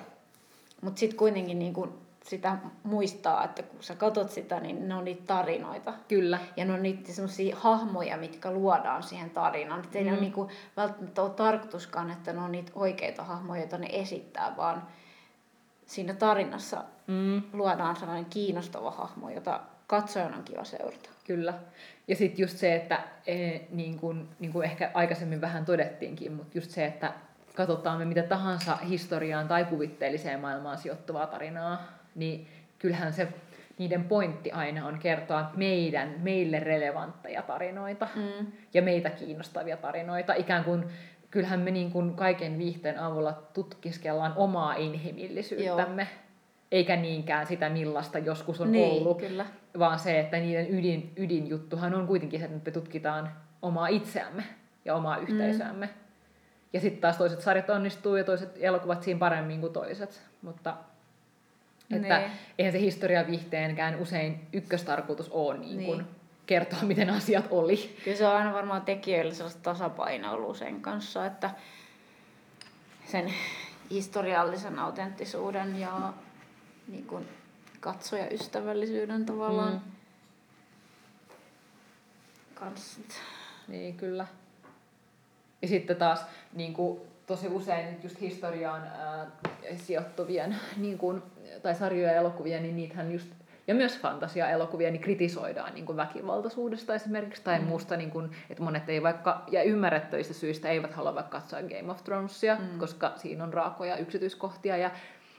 [0.81, 1.93] Mutta sitten kuitenkin niin kuin
[2.25, 5.95] sitä muistaa, että kun sä katot sitä, niin ne on niitä tarinoita.
[6.09, 6.39] Kyllä.
[6.57, 9.81] Ja ne on niitä semmoisia hahmoja, mitkä luodaan siihen tarinaan.
[9.81, 9.99] Että mm.
[9.99, 10.23] ei ne ole mm.
[10.23, 14.83] niinku välttämättä ole tarkoituskaan, että ne on niitä oikeita hahmoja, joita ne esittää, vaan
[15.87, 17.43] siinä tarinassa mm.
[17.53, 21.11] luodaan sellainen kiinnostava hahmo, jota katsojan on kiva seurata.
[21.25, 21.55] Kyllä.
[22.11, 26.59] Ja sitten just se, että e, niin kuin, niin kuin ehkä aikaisemmin vähän todettiinkin, mutta
[26.59, 27.13] just se, että
[27.55, 32.49] katsotaan me mitä tahansa historiaan tai kuvitteelliseen maailmaan sijoittuvaa tarinaa, niin
[32.79, 33.29] kyllähän se
[33.79, 38.47] niiden pointti aina on kertoa meidän, meille relevantteja tarinoita mm.
[38.75, 40.35] ja meitä kiinnostavia tarinoita.
[40.35, 40.85] Ikään kuin
[41.31, 46.03] kyllähän me niin kuin kaiken viihteen avulla tutkiskellaan omaa inhimillisyyttämme.
[46.03, 46.30] Joo.
[46.73, 49.47] Eikä niinkään sitä, millaista joskus on niin, ollut, kyllä.
[49.79, 53.31] vaan se, että niiden ydin, ydinjuttuhan on kuitenkin se, että me tutkitaan
[53.63, 54.45] omaa itseämme
[54.85, 55.23] ja omaa mm.
[55.23, 55.87] yhteisöämme.
[55.87, 55.93] Mm.
[56.73, 60.23] Ja sitten taas toiset sarjat onnistuu ja toiset elokuvat siinä paremmin kuin toiset.
[60.43, 60.77] Mutta
[61.97, 62.31] että nee.
[62.59, 65.87] eihän se historiavihteenkään usein ykköstarkoitus ole niin niin.
[65.87, 66.07] Kuin
[66.47, 67.97] kertoa, miten asiat oli.
[68.05, 71.51] Kyllä se on aina varmaan tekijöillä sellaista tasapainoilua sen kanssa, että
[73.05, 73.35] sen
[73.91, 76.13] historiallisen autenttisuuden ja
[76.89, 77.29] niin kuin
[77.81, 79.81] katsojaystävällisyyden tavallaan mm.
[82.55, 83.01] kanssa.
[83.69, 84.27] Niin, kyllä.
[85.63, 89.27] Ja sitten taas niin kuin, tosi usein just historiaan ää,
[89.77, 91.23] sijoittuvien niin kuin,
[91.63, 93.29] tai sarjoja ja elokuvia, niin niitähän just
[93.71, 97.65] ja myös fantasia-elokuvia niin kritisoidaan niin kuin väkivaltaisuudesta esimerkiksi tai mm.
[97.65, 101.91] muusta, niin kuin, että monet ei vaikka, ja ymmärrettävistä syistä eivät halua vaikka katsoa Game
[101.91, 102.79] of Thronesia, mm.
[102.79, 104.91] koska siinä on raakoja yksityiskohtia ja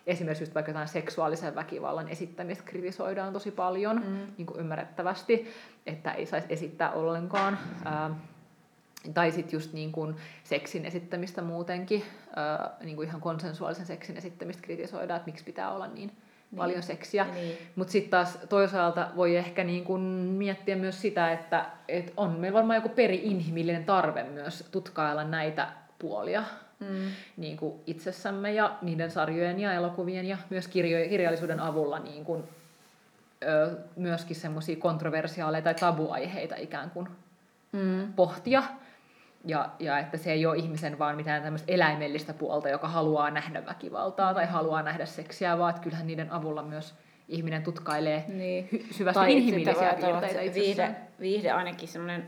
[0.07, 4.27] esimerkiksi just vaikka jotain seksuaalisen väkivallan esittämistä kritisoidaan tosi paljon mm.
[4.37, 5.53] niin kuin ymmärrettävästi,
[5.85, 7.57] että ei saisi esittää ollenkaan.
[7.85, 8.15] Ää,
[9.13, 12.03] Tai sitten just niin kuin seksin esittämistä muutenkin,
[12.37, 16.57] öö, niin kuin ihan konsensuaalisen seksin esittämistä kritisoidaan, että miksi pitää olla niin, niin.
[16.57, 17.27] paljon seksiä.
[17.33, 17.57] Niin.
[17.75, 22.57] Mutta sitten taas toisaalta voi ehkä niin kuin miettiä myös sitä, että et on meillä
[22.57, 25.67] varmaan joku peri-inhimillinen tarve myös tutkailla näitä
[25.99, 26.43] puolia
[26.81, 27.11] mm.
[27.37, 32.43] niin kuin itsessämme ja niiden sarjojen ja elokuvien ja myös kirjo- kirjallisuuden avulla niin kuin,
[33.43, 37.07] ö, myöskin semmoisia kontroversiaaleja tai tabuaiheita ikään kuin
[37.71, 38.13] mm.
[38.13, 38.63] pohtia.
[39.45, 43.65] Ja, ja että se ei ole ihmisen vaan mitään tämmöistä eläimellistä puolta, joka haluaa nähdä
[43.65, 46.93] väkivaltaa tai haluaa nähdä seksiä, vaan että kyllähän niiden avulla myös
[47.29, 48.69] ihminen tutkailee niin.
[48.73, 52.25] hy- syvästi tai inhimillisiä piirteitä viihde, viihde ainakin semmoinen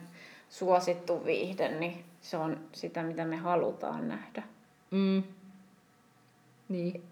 [0.50, 4.44] suosittu viihde, niin se on sitä, mitä me halutaan nähdä.
[4.92, 5.24] Mm.
[6.70, 7.04] Niin.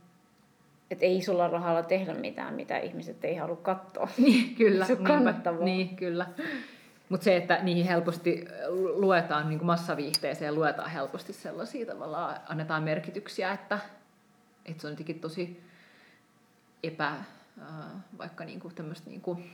[0.91, 4.09] Et ei sulla rahalla tehdä mitään, mitä ihmiset ei halua katsoa.
[4.18, 4.86] Niin, kyllä.
[4.86, 5.66] Se on kannattavaa.
[5.66, 6.28] Niin, kyllä.
[7.09, 8.45] Mutta se, että niihin helposti
[8.93, 13.80] luetaan niin massaviihteeseen, luetaan helposti sellaisia tavallaan, annetaan merkityksiä, että,
[14.66, 15.64] että se on jotenkin tosi
[16.84, 17.16] epä,
[18.18, 19.51] vaikka niin kuin tämmöistä niin kuin,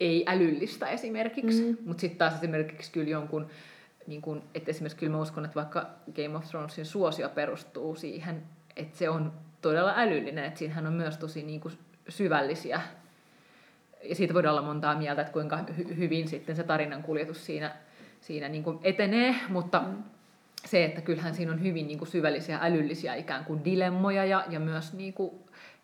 [0.00, 1.76] ei älyllistä esimerkiksi, mm.
[1.86, 3.46] mutta sitten taas esimerkiksi kyllä jonkun,
[4.06, 8.42] niin kuin, että esimerkiksi kyllä mä uskon, että vaikka Game of Thronesin suosio perustuu siihen,
[8.76, 9.32] että se on
[9.62, 11.74] todella älyllinen, että siinähän on myös tosi niin kuin
[12.08, 12.80] syvällisiä
[14.08, 17.76] ja siitä voidaan olla montaa mieltä, että kuinka hy- hyvin sitten se tarinan kuljetus siinä,
[18.20, 20.02] siinä niin kuin etenee, mutta mm.
[20.64, 24.60] se, että kyllähän siinä on hyvin niin kuin syvällisiä älyllisiä ikään kuin dilemmoja ja, ja
[24.60, 25.30] myös niin kuin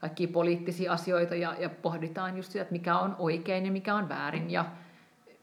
[0.02, 4.08] kaikkia poliittisia asioita ja, ja pohditaan just sitä, että mikä on oikein ja mikä on
[4.08, 4.64] väärin ja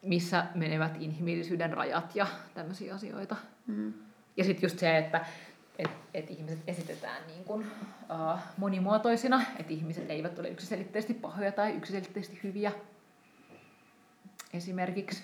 [0.01, 3.35] missä menevät inhimillisyyden rajat ja tämmöisiä asioita.
[3.67, 3.93] Mm.
[4.37, 5.25] Ja sitten just se, että
[5.77, 11.71] et, et ihmiset esitetään niin kuin, uh, monimuotoisina, että ihmiset eivät ole yksiselitteisesti pahoja tai
[11.71, 12.71] yksiselitteisesti hyviä.
[14.53, 15.23] Esimerkiksi.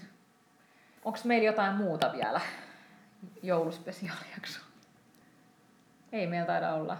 [1.05, 2.41] Onko meillä jotain muuta vielä
[3.43, 4.59] jouluspesiaalijakso?
[6.11, 6.97] Ei meillä taida olla.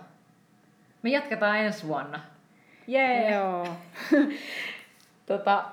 [1.05, 2.19] Me jatketaan ensi vuonna.
[2.87, 3.31] Jee!
[3.31, 3.67] Joo.
[5.25, 5.65] tota,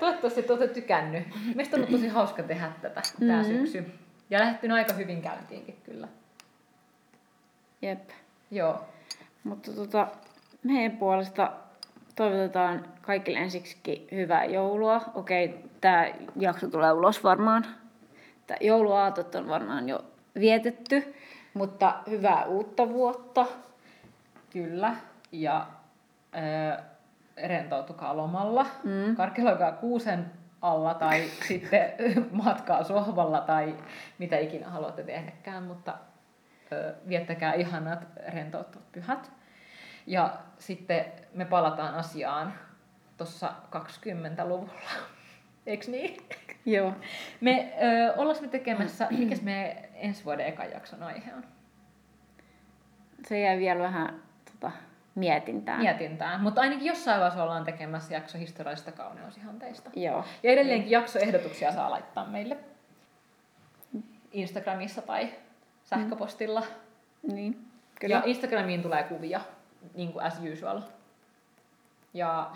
[0.00, 1.26] toivottavasti te olette tykännyt.
[1.54, 3.28] Meistä on ollut tosi hauska tehdä tätä mm-hmm.
[3.28, 3.92] tämä syksy.
[4.30, 6.08] Ja lähdetty aika hyvin käyntiinkin kyllä.
[7.82, 8.10] Jep.
[8.50, 8.84] Joo.
[9.44, 10.08] Mutta tota,
[10.62, 11.52] meidän puolesta
[12.16, 15.02] toivotetaan kaikille ensiksikin hyvää joulua.
[15.14, 16.06] Okei, tämä
[16.36, 17.66] jakso tulee ulos varmaan.
[18.46, 20.04] Tää jouluaatot on varmaan jo
[20.40, 21.14] vietetty,
[21.54, 23.46] mutta hyvää uutta vuotta.
[24.50, 24.96] Kyllä.
[25.32, 25.66] Ja
[26.36, 26.84] äh,
[27.36, 28.66] rentoutukaa lomalla.
[28.84, 29.16] Mm.
[29.16, 30.30] Karkeloikaa kuusen
[30.62, 31.92] alla tai sitten
[32.32, 33.74] matkaa sohvalla tai
[34.18, 35.98] mitä ikinä haluatte tehdäkään, mutta
[37.08, 39.32] viettäkää ihanat rentouttavat pyhät.
[40.06, 42.54] Ja sitten me palataan asiaan
[43.16, 44.72] tuossa 20-luvulla.
[45.66, 46.16] Eiks niin?
[46.66, 46.92] Joo.
[47.40, 51.44] Me ö, ollaan me tekemässä, mikä me ensi vuoden ekan jakson aihe on?
[53.26, 54.22] Se jäi vielä vähän
[54.60, 54.72] tota,
[55.14, 55.80] mietintään.
[55.80, 59.90] Mietintään, mutta ainakin jossain vaiheessa ollaan tekemässä jakso historiallisista kauneusihanteista.
[59.96, 60.24] Joo.
[60.42, 62.56] Ja edelleenkin jaksoehdotuksia saa laittaa meille
[64.32, 65.28] Instagramissa tai
[65.84, 66.60] sähköpostilla.
[66.60, 67.34] Mm.
[67.34, 67.66] Niin,
[68.00, 68.14] kyllä.
[68.14, 69.40] Ja Instagramiin tulee kuvia,
[69.94, 70.80] niin kuin as usual.
[72.14, 72.50] Ja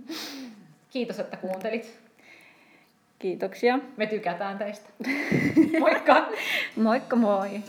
[0.92, 2.00] kiitos, että kuuntelit.
[3.18, 3.78] Kiitoksia.
[3.96, 4.90] Me tykätään teistä.
[5.80, 6.28] Moikka!
[6.76, 7.62] Moikka moi!